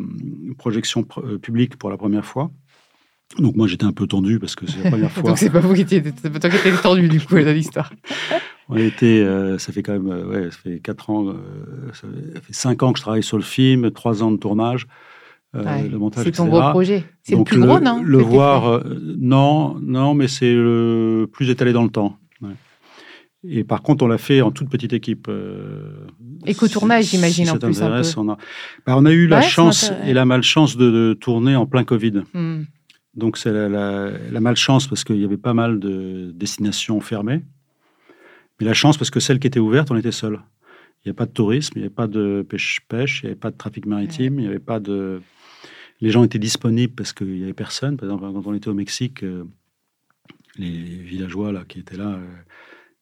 projection 0.57 1.03
publique 1.41 1.75
pour 1.75 1.89
la 1.89 1.97
première 1.97 2.25
fois. 2.25 2.49
Donc 3.37 3.55
moi 3.55 3.67
j'étais 3.67 3.85
un 3.85 3.91
peu 3.91 4.07
tendu 4.07 4.39
parce 4.39 4.55
que 4.55 4.69
c'est 4.69 4.83
la 4.83 4.89
première 4.89 5.11
fois. 5.11 5.23
Donc 5.23 5.37
c'est 5.37 5.49
pas 5.49 5.59
vous 5.59 5.73
qui 5.73 5.81
étiez, 5.81 6.03
tendu 6.81 7.07
du 7.07 7.19
coup 7.21 7.35
dans 7.35 7.53
l'histoire. 7.53 7.91
On 8.69 8.77
était, 8.77 9.19
euh, 9.19 9.57
ça 9.57 9.73
fait 9.73 9.83
quand 9.83 9.91
même, 9.91 10.09
euh, 10.09 10.25
ouais, 10.25 10.51
ça 10.51 10.57
fait 10.63 10.79
quatre 10.79 11.09
ans, 11.09 11.27
euh, 11.27 11.33
ça 11.93 12.07
fait 12.41 12.53
cinq 12.53 12.83
ans 12.83 12.93
que 12.93 12.99
je 12.99 13.03
travaille 13.03 13.23
sur 13.23 13.35
le 13.35 13.43
film, 13.43 13.91
trois 13.91 14.23
ans 14.23 14.31
de 14.31 14.37
tournage, 14.37 14.87
le 15.53 15.97
montage, 15.97 16.23
C'est 16.23 16.31
ton 16.31 16.47
gros 16.47 16.69
projet. 16.69 17.03
C'est 17.21 17.35
le 17.35 17.43
plus 17.43 17.59
gros, 17.59 17.81
non 17.81 18.01
Le 18.01 18.19
voir, 18.19 18.81
non, 19.17 19.75
non, 19.81 20.13
mais 20.13 20.29
c'est 20.29 20.53
le 20.53 21.27
plus 21.29 21.49
étalé 21.49 21.73
dans 21.73 21.83
le 21.83 21.89
temps. 21.89 22.17
Et 23.43 23.63
par 23.63 23.81
contre, 23.81 24.05
on 24.05 24.07
l'a 24.07 24.19
fait 24.19 24.41
en 24.41 24.51
toute 24.51 24.69
petite 24.69 24.93
équipe. 24.93 25.29
Éco-tournage, 26.45 27.05
j'imagine, 27.05 27.49
en 27.49 27.57
plus. 27.57 27.81
Un 27.81 28.01
peu. 28.01 28.07
On, 28.17 28.29
a, 28.29 28.37
bah, 28.85 28.93
on 28.95 29.05
a 29.05 29.11
eu 29.11 29.27
la 29.27 29.41
chance 29.41 29.91
et 30.05 30.13
la 30.13 30.25
malchance 30.25 30.77
de, 30.77 31.17
tourner 31.19 31.55
en 31.55 31.65
plein 31.65 31.83
Covid. 31.83 32.21
Hmm. 32.33 32.61
Donc 33.13 33.37
c'est 33.37 33.51
la, 33.51 33.67
la, 33.69 34.39
malchance 34.39 34.87
parce 34.87 35.03
qu'il 35.03 35.17
y 35.17 35.25
avait 35.25 35.37
pas 35.37 35.53
mal 35.53 35.79
de 35.79 36.31
destinations 36.33 37.01
fermées. 37.01 37.43
Mais 38.59 38.65
la 38.65 38.73
chance 38.73 38.97
parce 38.97 39.09
que 39.09 39.19
celles 39.19 39.39
qui 39.39 39.47
étaient 39.47 39.59
ouvertes, 39.59 39.91
on 39.91 39.97
était 39.97 40.11
seuls. 40.11 40.39
Il 41.03 41.07
n'y 41.07 41.09
avait 41.09 41.17
pas 41.17 41.25
de 41.25 41.31
tourisme, 41.31 41.73
il 41.75 41.79
n'y 41.79 41.85
avait 41.85 41.93
pas 41.93 42.07
de 42.07 42.45
pêche-pêche, 42.47 43.21
il 43.21 43.25
n'y 43.25 43.31
avait 43.31 43.39
pas 43.39 43.51
de 43.51 43.57
trafic 43.57 43.85
maritime, 43.85 44.39
il 44.39 44.43
n'y 44.43 44.47
avait 44.47 44.59
pas 44.59 44.79
de... 44.79 45.21
Les 45.99 46.09
gens 46.09 46.23
étaient 46.23 46.39
disponibles 46.39 46.93
parce 46.93 47.11
qu'il 47.11 47.33
n'y 47.33 47.43
avait 47.43 47.53
personne. 47.53 47.97
Par 47.97 48.07
exemple, 48.07 48.31
quand 48.33 48.49
on 48.49 48.53
était 48.53 48.69
au 48.69 48.73
Mexique, 48.73 49.23
euh, 49.23 49.43
les 50.57 50.69
villageois 50.69 51.51
là, 51.51 51.63
qui 51.67 51.79
étaient 51.79 51.97
là, 51.97 52.09
euh, 52.09 52.27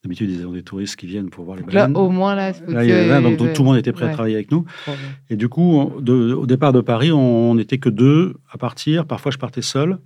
d'habitude, 0.04 0.30
ils 0.30 0.46
ont 0.46 0.54
des 0.54 0.64
touristes 0.64 0.96
qui 0.96 1.08
viennent 1.08 1.30
pour 1.30 1.46
voir 1.46 1.58
les 1.58 1.64
baleines. 1.64 1.94
Là, 1.94 2.00
au 2.00 2.10
moins, 2.10 2.36
là, 2.36 2.52
donc, 2.52 3.54
tout 3.54 3.64
le 3.64 3.68
monde 3.68 3.78
était 3.78 3.92
prêt 3.92 4.06
à 4.06 4.14
travailler 4.14 4.36
avec 4.36 4.52
nous. 4.52 4.66
Et 5.30 5.36
du 5.36 5.50
coup, 5.50 5.80
au 5.80 6.46
départ 6.46 6.74
de 6.74 6.82
Paris, 6.82 7.12
on 7.12 7.56
n'était 7.56 7.78
que 7.78 7.90
deux 7.90 8.36
à 8.52 8.58
partir. 8.58 9.06
Parfois, 9.06 9.32
je 9.32 9.38
partais 9.38 9.62
seul, 9.62 10.00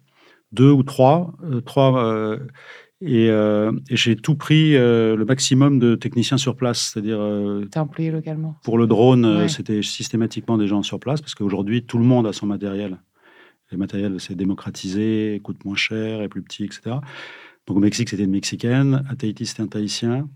deux 0.52 0.72
ou 0.72 0.84
trois. 0.84 1.34
Euh, 1.44 1.62
trois 1.62 2.40
euh, 3.04 3.72
et, 3.90 3.96
j'ai 3.96 4.16
tout 4.16 4.36
pris 4.36 4.76
euh, 4.76 5.16
le 5.16 5.26
maximum 5.26 5.80
de 5.80 5.96
techniciens 5.96 6.38
sur 6.38 6.56
place, 6.56 6.92
c'est-à-dire. 6.94 7.20
Euh, 7.20 7.68
employé 7.76 8.12
localement. 8.12 8.56
Pour 8.64 8.78
le 8.78 8.88
drone, 8.88 9.48
c'était 9.48 9.82
systématiquement 9.82 10.58
des 10.58 10.68
gens 10.68 10.84
sur 10.84 11.00
place 11.00 11.22
parce 11.22 11.36
qu'aujourd'hui 11.36 11.84
tout 11.84 11.98
le 11.98 12.06
monde 12.06 12.28
a 12.28 12.34
son 12.34 12.46
matériel. 12.46 12.98
Le 13.72 13.78
matériel 13.78 14.20
s'est 14.20 14.36
démocratisé, 14.36 15.42
coûte 15.44 15.66
moins 15.66 15.76
cher, 15.76 16.22
est 16.22 16.28
plus 16.28 16.44
petit, 16.44 16.64
etc. 16.64 16.98
Donc 17.68 17.78
au 17.78 17.80
Mexique 17.80 18.10
c'était 18.10 18.24
une 18.24 18.32
mexicaine, 18.32 19.06
à 19.10 19.16
Tahiti 19.16 19.46
c'était 19.46 19.64
un 19.64 19.68
tahitien, 19.68 20.30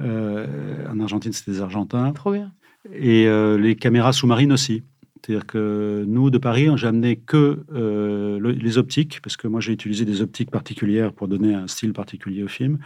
en 0.00 1.00
Argentine 1.00 1.32
c'était 1.32 1.52
des 1.52 1.60
argentins. 1.60 2.12
Trop 2.12 2.32
bien. 2.32 2.52
Et 2.92 3.26
les 3.58 3.76
caméras 3.76 4.12
sous-marines 4.12 4.52
aussi. 4.52 4.82
C'est-à-dire 5.24 5.46
que 5.46 6.04
nous, 6.06 6.28
de 6.28 6.36
Paris, 6.36 6.68
j'ai 6.76 6.86
amené 6.86 7.16
que 7.16 7.64
euh, 7.72 8.38
les 8.40 8.76
optiques, 8.76 9.20
parce 9.22 9.38
que 9.38 9.48
moi, 9.48 9.60
j'ai 9.60 9.72
utilisé 9.72 10.04
des 10.04 10.20
optiques 10.20 10.50
particulières 10.50 11.14
pour 11.14 11.28
donner 11.28 11.54
un 11.54 11.66
style 11.66 11.94
particulier 11.94 12.42
au 12.42 12.48
film, 12.48 12.78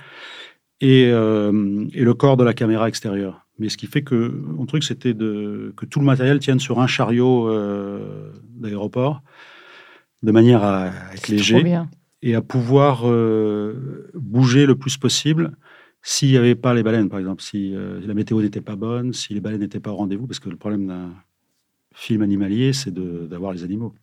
et, 0.81 1.11
euh, 1.13 1.85
et, 1.93 2.05
le 2.05 2.15
corps 2.15 2.37
de 2.37 2.45
la 2.45 2.55
caméra 2.55 2.87
extérieure. 2.87 3.45
Mais 3.59 3.69
ce 3.69 3.77
qui 3.77 3.89
fait 3.89 4.03
que 4.03 4.15
mon 4.15 4.67
truc, 4.67 4.85
c'était 4.85 5.15
que 5.15 5.85
tout 5.87 5.99
le 5.99 6.07
matériel 6.07 6.39
tienne 6.39 6.61
sur 6.61 6.79
un 6.81 6.87
chariot 6.87 7.49
euh, 7.49 8.31
d'aéroport, 8.55 9.23
de 10.23 10.31
manière 10.31 10.63
à 10.63 10.93
être 11.15 11.27
léger 11.27 11.65
et 12.23 12.35
à 12.35 12.43
pouvoir 12.43 13.03
bouger 14.15 14.67
le 14.67 14.75
plus 14.75 14.97
possible 14.97 15.53
s'il 16.03 16.31
n'y 16.31 16.37
avait 16.37 16.55
pas 16.55 16.75
les 16.75 16.83
baleines, 16.83 17.09
par 17.09 17.19
exemple, 17.19 17.43
si 17.43 17.73
la 17.73 18.15
météo 18.15 18.41
n'était 18.41 18.61
pas 18.61 18.77
bonne, 18.77 19.13
si 19.13 19.35
les 19.35 19.41
baleines 19.41 19.61
n'étaient 19.61 19.81
pas 19.81 19.93
au 19.93 19.97
rendez-vous, 19.97 20.27
parce 20.27 20.41
que 20.41 20.49
le 20.49 20.57
problème 20.57 20.87
d'un 20.87 21.13
film 21.93 22.23
animalier, 22.23 22.73
c'est 22.73 22.93
d'avoir 22.93 23.53
les 23.53 23.65
animaux. 23.65 23.95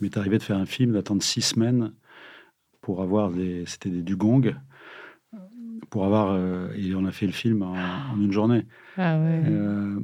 Il 0.00 0.04
m'est 0.04 0.16
arrivé 0.16 0.38
de 0.38 0.42
faire 0.42 0.56
un 0.56 0.66
film, 0.66 0.92
d'attendre 0.92 1.22
six 1.22 1.42
semaines 1.42 1.92
pour 2.80 3.02
avoir 3.02 3.30
des. 3.30 3.64
C'était 3.66 3.90
des 3.90 4.02
dugongs. 4.02 4.54
Pour 5.90 6.04
avoir. 6.04 6.32
Euh, 6.32 6.72
et 6.74 6.94
on 6.94 7.04
a 7.04 7.12
fait 7.12 7.26
le 7.26 7.32
film 7.32 7.62
en, 7.62 7.76
une 8.16 8.32
journée. 8.32 8.66
Ah 8.96 9.18
ouais. 9.18 9.42
Euh, 9.46 10.00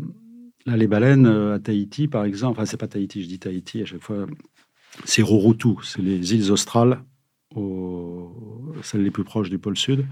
là, 0.66 0.77
les 0.77 0.87
baleines 0.87 1.27
euh, 1.27 1.57
à 1.57 1.59
Tahiti, 1.59 2.07
par 2.07 2.24
exemple. 2.24 2.59
Enfin, 2.59 2.66
c'est 2.66 2.77
pas 2.77 2.87
Tahiti, 2.87 3.22
je 3.22 3.29
dis 3.29 3.38
Tahiti 3.38 3.83
à 3.83 3.87
chaque 3.87 4.03
fois. 4.03 4.27
C'est 5.04 5.22
Rorotu, 5.22 5.76
c'est 5.82 6.02
les 6.02 6.34
îles 6.34 6.50
australes, 6.52 7.02
celles 8.82 9.02
les 9.02 9.11
plus 9.11 9.24
proches 9.24 9.50
du 9.50 9.58
pôle 9.58 9.76
sud. 9.76 10.06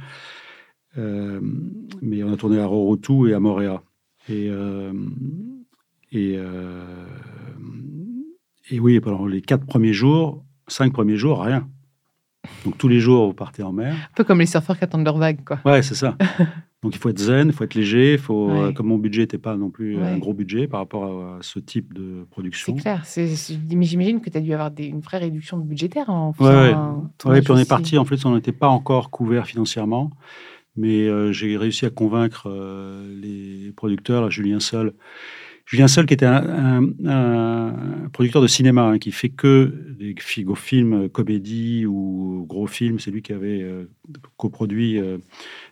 mais 0.96 2.22
on 2.22 2.32
a 2.32 2.36
tourné 2.36 2.60
à 2.60 2.66
Rorotu 2.66 3.30
et 3.30 3.34
à 3.34 3.40
Moréa. 3.40 3.82
Et 4.28 4.50
et, 6.12 6.34
euh, 6.38 7.06
et 8.70 8.80
oui, 8.80 9.00
pendant 9.00 9.26
les 9.26 9.42
quatre 9.42 9.66
premiers 9.66 9.92
jours, 9.92 10.44
cinq 10.68 10.92
premiers 10.92 11.16
jours, 11.16 11.42
rien. 11.42 11.68
Donc 12.64 12.78
tous 12.78 12.88
les 12.88 13.00
jours, 13.00 13.26
vous 13.26 13.34
partez 13.34 13.62
en 13.62 13.72
mer. 13.72 13.94
Un 13.94 14.14
peu 14.14 14.24
comme 14.24 14.38
les 14.38 14.46
surfeurs 14.46 14.78
qui 14.78 14.84
attendent 14.84 15.04
leur 15.04 15.18
vague, 15.18 15.44
quoi. 15.44 15.60
Ouais, 15.64 15.82
c'est 15.82 15.94
ça. 15.94 16.16
Donc 16.86 16.94
il 16.94 16.98
faut 16.98 17.08
être 17.08 17.18
zen, 17.18 17.48
il 17.48 17.52
faut 17.52 17.64
être 17.64 17.74
léger. 17.74 18.16
Faut, 18.16 18.48
euh, 18.48 18.70
comme 18.70 18.86
mon 18.86 18.96
budget 18.96 19.22
n'était 19.22 19.38
pas 19.38 19.56
non 19.56 19.70
plus 19.70 19.98
un 19.98 20.18
gros 20.18 20.32
budget 20.32 20.68
par 20.68 20.78
rapport 20.78 21.34
à, 21.34 21.38
ce 21.40 21.58
type 21.58 21.92
de 21.92 22.24
production. 22.30 22.76
C'est 22.76 22.82
clair. 22.82 23.02
mais 23.74 23.86
j'imagine 23.86 24.20
que 24.20 24.30
tu 24.30 24.38
as 24.38 24.40
dû 24.40 24.52
avoir 24.52 24.70
des, 24.70 24.84
une 24.84 25.00
vraie 25.00 25.18
réduction 25.18 25.58
budgétaire 25.58 26.10
en 26.10 26.32
faisant. 26.32 26.48
Ouais, 26.48 27.32
ouais. 27.32 27.42
puis 27.42 27.50
on 27.50 27.56
est 27.56 27.68
parti. 27.68 27.98
En 27.98 28.04
fait, 28.04 28.24
on 28.24 28.36
n'était 28.36 28.52
pas 28.52 28.68
encore 28.68 29.10
couvert 29.10 29.48
financièrement. 29.48 30.12
Mais 30.76 31.08
euh, 31.08 31.32
j'ai 31.32 31.56
réussi 31.56 31.86
à 31.86 31.90
convaincre 31.90 32.48
les 33.20 33.72
producteurs, 33.74 34.30
Julien 34.30 34.60
Seul. 34.60 34.94
Julien 35.66 35.88
Seul, 35.88 36.06
qui 36.06 36.14
était 36.14 36.26
un, 36.26 36.82
producteur 38.12 38.40
de 38.40 38.46
cinéma, 38.46 38.82
hein, 38.82 38.98
qui 38.98 39.10
fait 39.10 39.28
que 39.28 39.74
des 39.98 40.14
films, 40.54 41.08
comédies 41.08 41.86
ou 41.86 42.46
gros 42.48 42.68
films. 42.68 43.00
C'est 43.00 43.10
lui 43.10 43.20
qui 43.20 43.32
avait 43.32 43.66
coproduit 44.36 45.00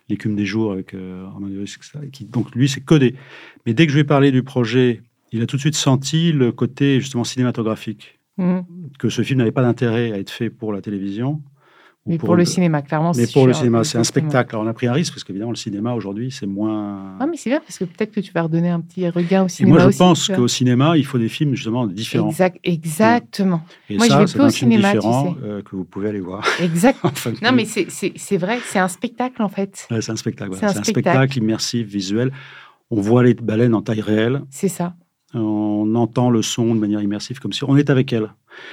L'écume 0.09 0.35
des 0.35 0.44
jours 0.44 0.72
avec 0.72 0.94
etc. 0.94 2.09
Qui, 2.12 2.24
donc 2.24 2.54
lui, 2.54 2.68
c'est 2.68 2.80
que 2.80 2.96
des. 2.96 3.14
Mais 3.66 3.72
dès 3.72 3.87
que 3.87 3.92
je 3.92 3.96
lui 3.96 4.02
ai 4.02 4.07
parlé 4.07 4.33
du 4.33 4.42
projet, 4.42 5.00
il 5.30 5.42
a 5.42 5.46
tout 5.46 5.57
de 5.57 5.61
suite 5.61 5.76
senti 5.76 6.33
le 6.33 6.52
côté 6.52 7.00
justement 7.00 7.24
cinématographique. 7.24 8.18
Mmh. 8.37 8.61
Que 8.98 9.09
ce 9.09 9.22
film 9.22 9.38
n'avait 9.38 9.52
pas 9.52 9.62
d'intérêt 9.62 10.11
à 10.11 10.18
être 10.18 10.30
fait 10.30 10.50
pour 10.50 10.72
la 10.72 10.80
télévision. 10.80 11.40
Mais 12.07 12.19
pour, 12.19 12.37
le, 12.37 12.45
cinéma, 12.45 12.83
clairement. 12.83 13.12
Mais 13.17 13.27
pour 13.27 13.47
le 13.47 13.55
cinéma, 13.55 13.83
c'est 13.83 13.97
un 13.97 14.05
spectacle. 14.05 14.55
Alors, 14.55 14.67
on 14.67 14.69
a 14.69 14.75
pris 14.75 14.87
un 14.87 14.93
risque 14.93 15.14
parce 15.14 15.25
qu'évidemment, 15.25 15.53
le 15.53 15.57
cinéma 15.57 15.95
aujourd'hui, 15.95 16.31
c'est 16.31 16.45
moins. 16.45 17.17
Ah, 17.19 17.27
mais 17.27 17.38
c'est 17.38 17.49
bien 17.49 17.61
parce 17.61 17.79
que 17.79 17.85
peut-être 17.85 18.12
que 18.12 18.21
tu 18.21 18.31
vas 18.31 18.43
redonner 18.43 18.69
un 18.69 18.81
petit 18.81 19.09
regard 19.09 19.47
au 19.47 19.49
cinéma. 19.49 19.77
Et 19.77 19.83
moi, 19.83 19.90
je 19.90 19.97
pense 19.97 20.29
qu'au 20.29 20.47
cinéma, 20.47 20.99
il 20.99 21.07
faut 21.07 21.17
des 21.17 21.31
films 21.31 21.55
justement 21.55 21.87
différents. 21.87 22.29
Exact, 22.29 22.59
exactement. 22.62 23.62
Et 23.88 23.97
moi, 23.97 24.07
ça, 24.07 24.21
je 24.21 24.27
vais 24.27 24.38
plus 24.38 24.43
au 24.43 24.51
cinéma, 24.51 24.93
différent, 24.93 25.33
tu 25.33 25.40
sais. 25.40 25.47
Euh, 25.47 25.62
que 25.62 25.77
vous 25.77 25.85
pouvez 25.85 26.11
aller 26.11 26.21
voir. 26.21 26.47
Exact. 26.61 26.99
non, 27.43 27.53
mais 27.53 27.64
c'est 27.64 28.37
vrai, 28.37 28.59
c'est 28.67 28.79
un 28.79 28.88
spectacle 28.88 29.43
en 29.43 29.49
fait. 29.49 29.87
c'est 29.88 30.11
un 30.11 30.17
spectacle. 30.17 30.57
C'est 30.57 30.67
un, 30.67 30.81
un, 30.81 30.85
spectacle 30.85 31.38
immersif, 31.38 31.87
visuel. 31.87 32.33
On 32.90 33.01
voit 33.01 33.23
les 33.25 33.33
baleines 33.33 33.75
en 33.75 33.81
taille 33.81 34.03
réelle. 34.03 34.43
C'est 34.51 34.69
ça 34.69 34.95
on 35.35 35.94
entend 35.94 36.31
le 36.31 36.42
son 36.42 36.75
de 36.75 36.81
manière 36.81 37.03
immersive, 37.03 37.40
comme 37.40 37.53
si 37.53 37.64
on 37.64 37.77
était 37.77 37.90
avec 37.90 38.12
elles. 38.12 38.33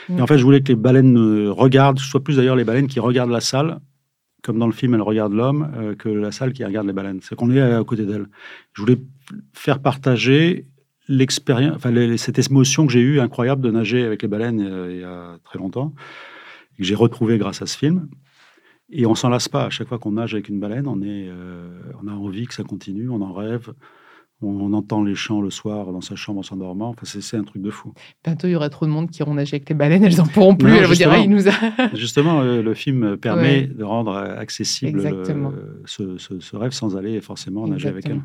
Et 0.10 0.14
mm. 0.14 0.22
en 0.22 0.28
fait, 0.28 0.38
je 0.38 0.44
voulais 0.44 0.62
que 0.62 0.70
les 0.70 0.76
baleines 0.76 1.50
regardent, 1.50 2.00
soit 2.00 2.24
plus 2.24 2.38
d'ailleurs 2.38 2.56
les 2.56 2.64
baleines 2.64 2.88
qui 2.88 3.00
regardent 3.00 3.32
la 3.32 3.42
salle, 3.42 3.80
comme 4.42 4.58
dans 4.58 4.68
le 4.68 4.74
film, 4.74 4.94
elles 4.96 5.02
regardent 5.02 5.34
l'homme, 5.34 5.72
euh, 5.76 5.96
que 5.96 6.10
la 6.10 6.32
salle 6.32 6.54
qui 6.54 6.66
regarde 6.66 6.88
les 6.88 6.94
baleines. 6.94 7.20
C'est 7.22 7.36
qu'on 7.36 7.52
est 7.52 7.62
à 7.62 7.84
côté 7.84 8.06
d'elles. 8.06 8.28
Je 8.74 8.82
voulais 8.82 8.98
faire 9.54 9.80
partager 9.80 10.66
l'expérience, 11.08 11.76
enfin, 11.76 12.18
cette 12.18 12.40
émotion 12.40 12.86
que 12.86 12.94
j'ai 12.94 13.02
eue 13.02 13.20
incroyable 13.20 13.62
de 13.62 13.72
nager 13.72 14.04
avec 14.04 14.22
les 14.22 14.28
baleines 14.28 14.62
euh, 14.62 14.92
il 14.92 15.02
y 15.02 15.04
a 15.04 15.38
très 15.44 15.60
longtemps, 15.60 15.94
que 16.78 16.84
j'ai 16.84 16.96
retrouvée 16.96 17.38
grâce 17.38 17.62
à 17.62 17.66
ce 17.66 17.78
film. 17.78 18.08
Et 18.90 19.06
on 19.06 19.16
s'en 19.16 19.30
lasse 19.30 19.48
pas. 19.48 19.66
À 19.66 19.70
chaque 19.70 19.88
fois 19.88 20.00
qu'on 20.00 20.14
nage 20.14 20.34
avec 20.34 20.50
une 20.50 20.60
baleine, 20.60 20.88
on, 20.88 21.02
est, 21.02 21.30
euh, 21.30 21.80
on 22.04 22.08
a 22.08 22.12
envie 22.12 22.46
que 22.46 22.54
ça 22.54 22.64
continue, 22.64 23.10
on 23.10 23.22
en 23.22 23.34
rêve 23.34 23.74
on 24.42 24.74
entend 24.74 25.04
les 25.04 25.16
chants 25.16 25.42
le 25.42 25.50
soir 25.50 25.92
dans 25.92 26.02
sa 26.02 26.16
chambre 26.16 26.40
en 26.40 26.44
s'endormant. 26.44 26.90
Enfin, 26.90 27.20
c'est 27.20 27.38
un 27.38 27.44
truc 27.44 27.62
de 27.62 27.70
fou. 27.70 27.94
Bientôt, 28.24 28.48
il 28.48 28.52
y 28.52 28.56
aura 28.56 28.70
trop 28.70 28.86
de 28.86 28.92
monde 28.92 29.10
qui 29.10 29.20
iront 29.20 29.34
nager 29.34 29.56
avec 29.56 29.70
les 29.70 29.76
baleines, 29.76 30.04
elles 30.04 30.18
n'en 30.18 30.26
pourront 30.26 30.56
plus. 30.56 30.76
elles 30.76 30.90
dire, 30.92 31.16
il 31.18 31.30
nous 31.30 31.48
a... 31.48 31.52
justement, 31.94 32.42
le, 32.42 32.74
film 32.74 33.18
permet 33.18 33.64
de 33.64 33.84
rendre 33.84 34.16
accessible 34.16 35.02
ce, 35.86 36.56
rêve 36.56 36.72
sans 36.72 36.98
aller 36.98 37.22
forcément 37.22 37.68
nager 37.68 37.90
avec 37.90 38.08
elle. 38.08 38.22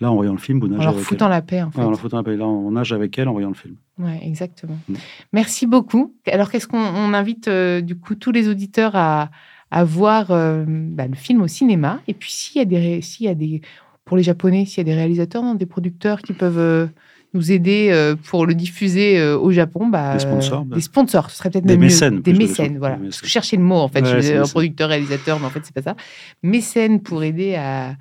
Là, 0.00 0.10
en 0.10 0.16
voyant 0.16 0.32
le 0.32 0.38
film, 0.38 0.58
vous 0.58 0.66
nagez 0.66 0.88
en 0.88 0.92
leur 0.92 1.00
foutant 1.00 1.28
la 1.28 1.40
paix, 1.40 1.62
en 1.62 1.70
fait. 1.70 1.80
en 1.80 1.90
leur 1.90 2.00
foutant 2.00 2.16
la 2.16 2.24
paix. 2.24 2.36
Là, 2.36 2.46
on 2.46 2.72
nage 2.72 2.92
avec 2.92 3.16
elle 3.16 3.28
en 3.28 3.32
voyant 3.32 3.48
le 3.48 3.54
film. 3.54 3.76
Oui, 3.98 4.10
exactement. 4.22 4.76
Mm. 4.88 4.94
Merci 5.32 5.66
beaucoup. 5.68 6.14
Alors, 6.26 6.50
qu'est-ce 6.50 6.66
qu'on 6.66 7.14
invite, 7.14 7.46
euh, 7.46 7.80
du 7.80 7.96
coup, 7.96 8.16
tous 8.16 8.32
les 8.32 8.48
auditeurs 8.48 8.96
à, 8.96 9.30
voir 9.84 10.30
euh, 10.30 10.64
bah, 10.66 11.06
le 11.06 11.14
film 11.14 11.42
au 11.42 11.46
cinéma? 11.46 12.00
Et 12.08 12.14
puis, 12.14 12.32
s'il 12.32 12.58
y 12.58 12.62
a 12.62 12.64
des, 12.64 13.02
s'il 13.02 13.26
y 13.26 13.28
a 13.28 13.36
des, 13.36 13.62
pour 14.04 14.16
les 14.16 14.22
Japonais, 14.22 14.64
s'il 14.66 14.78
y 14.78 14.80
a 14.80 14.84
des 14.84 14.94
réalisateurs, 14.94 15.54
des 15.54 15.66
producteurs 15.66 16.20
qui 16.20 16.32
peuvent 16.32 16.58
euh, 16.58 16.86
nous 17.32 17.50
aider 17.50 17.88
euh, 17.90 18.14
pour 18.14 18.46
le 18.46 18.54
diffuser 18.54 19.18
euh, 19.18 19.36
au 19.36 19.50
Japon, 19.50 19.86
bah, 19.88 20.14
des 20.14 20.20
sponsors, 20.20 20.64
des 20.64 20.80
sponsors, 20.80 21.30
ce 21.30 21.38
serait 21.38 21.50
peut-être 21.50 21.66
des 21.66 21.78
mécènes, 21.78 22.20
des 22.20 22.34
mécènes, 22.34 22.78
voilà. 22.78 22.98
Je 23.02 23.26
cherchais 23.26 23.56
le 23.56 23.62
mot 23.62 23.76
en 23.76 23.88
fait, 23.88 24.04
je 24.04 24.20
suis 24.20 24.36
un 24.36 24.42
producteur 24.42 24.88
réalisateur, 24.88 25.40
mais 25.40 25.46
en 25.46 25.50
fait 25.50 25.60
c'est 25.64 25.74
pas 25.74 25.82
ça. 25.82 25.96
Mécènes 26.42 27.00
pour 27.00 27.24
aider 27.24 27.54
à, 27.54 27.96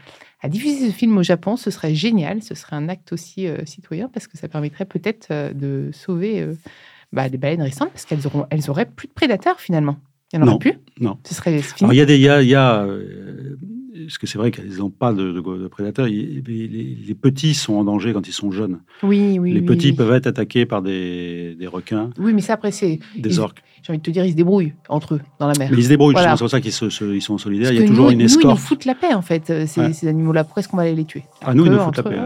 diffuser 0.50 0.90
ce 0.90 0.94
film 0.94 1.18
au 1.18 1.24
Japon, 1.24 1.56
ce 1.56 1.72
serait 1.72 1.96
génial, 1.96 2.44
ce 2.44 2.54
serait 2.54 2.76
un 2.76 2.90
acte 2.90 3.14
aussi 3.14 3.48
citoyen 3.64 4.10
parce 4.10 4.28
que 4.28 4.38
ça 4.38 4.50
permettrait 4.50 4.84
peut-être 4.84 5.54
de 5.54 5.90
sauver 5.94 6.46
bah, 7.14 7.30
des 7.30 7.38
baleines 7.38 7.62
récentes 7.62 7.92
parce 7.92 8.04
qu'elles 8.04 8.28
auront, 8.28 8.46
elles 8.50 8.70
auraient 8.70 8.86
plus 8.86 9.08
de 9.08 9.14
prédateurs 9.14 9.62
finalement. 9.62 9.98
Il 10.34 10.40
n'y 10.40 10.46
en 10.46 10.48
aurait 10.50 10.60
plus. 10.60 10.80
Non. 11.00 11.18
Ce 11.24 11.34
serait 11.34 11.62
il 11.82 11.94
y 11.94 12.02
a 12.02 12.06
des, 12.06 12.16
il 12.18 12.50
y 12.50 12.56
a 12.56 12.86
parce 14.06 14.18
que 14.18 14.28
c'est 14.28 14.38
vrai 14.38 14.52
qu'elles 14.52 14.78
n'ont 14.78 14.90
pas 14.90 15.14
de, 15.14 15.68
prédateurs. 15.68 16.08
Les, 16.08 17.16
petits 17.20 17.54
sont 17.54 17.76
en 17.76 17.84
danger 17.84 18.14
quand 18.14 18.28
ils 18.28 18.34
sont 18.34 18.52
jeunes. 18.52 18.80
Oui, 19.04 19.38
oui. 19.40 19.54
Les 19.54 19.62
petits 19.62 19.94
peuvent 19.94 20.14
être 20.14 20.28
attaqués 20.28 20.66
par 20.66 20.82
des, 20.82 21.56
requins. 21.72 22.10
Oui, 22.18 22.34
mais 22.34 22.42
ça, 22.42 22.54
après, 22.54 22.72
c'est. 22.72 23.00
Des 23.16 23.40
orques. 23.40 23.64
J'ai 23.82 23.92
envie 23.92 24.00
de 24.00 24.04
te 24.04 24.12
dire, 24.12 24.26
ils 24.26 24.32
se 24.32 24.38
débrouillent 24.38 24.74
entre 24.88 25.16
eux 25.16 25.22
dans 25.40 25.48
la 25.48 25.54
mer. 25.60 25.70
Mais 25.70 25.78
ils 25.78 25.84
se 25.84 25.90
débrouillent, 25.90 26.16
c'est 26.18 26.38
pour 26.38 26.50
ça 26.50 26.62
qu'ils 26.62 26.72
ils 26.72 27.22
sont 27.22 27.38
solidaires. 27.38 27.74
il 27.74 27.82
y 27.82 27.84
a 27.84 27.88
toujours 27.88 28.10
une 28.10 28.22
escorte. 28.22 28.46
Nous, 28.46 28.50
ils 28.50 28.54
nous 28.54 28.58
foutent 28.58 28.86
la 28.86 28.96
paix, 28.96 29.14
en 29.14 29.22
fait, 29.22 29.50
euh, 29.50 29.66
ces, 29.68 30.08
animaux-là. 30.08 30.44
Pourquoi 30.44 30.62
est-ce 30.62 30.70
qu'on 30.70 30.78
va 30.78 30.84
aller 30.84 30.96
les 30.96 31.06
tuer 31.06 31.24
Ah, 31.42 31.54
nous, 31.54 31.66
ils 31.66 31.72
nous 31.72 31.80
foutent 31.80 31.98
la 31.98 32.04
paix. 32.04 32.20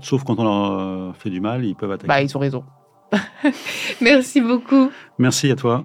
Sauf 0.00 0.24
quand 0.24 0.38
on 0.38 0.44
leur 0.44 1.16
fait 1.16 1.30
du 1.30 1.40
mal, 1.40 1.64
ils 1.64 1.74
peuvent 1.74 1.90
attaquer. 1.90 2.08
Bah, 2.08 2.22
ils 2.22 2.36
ont 2.36 2.40
raison. 2.40 2.64
Merci 4.00 4.40
beaucoup. 4.40 4.90
Merci 5.18 5.50
à 5.50 5.56
toi. 5.56 5.84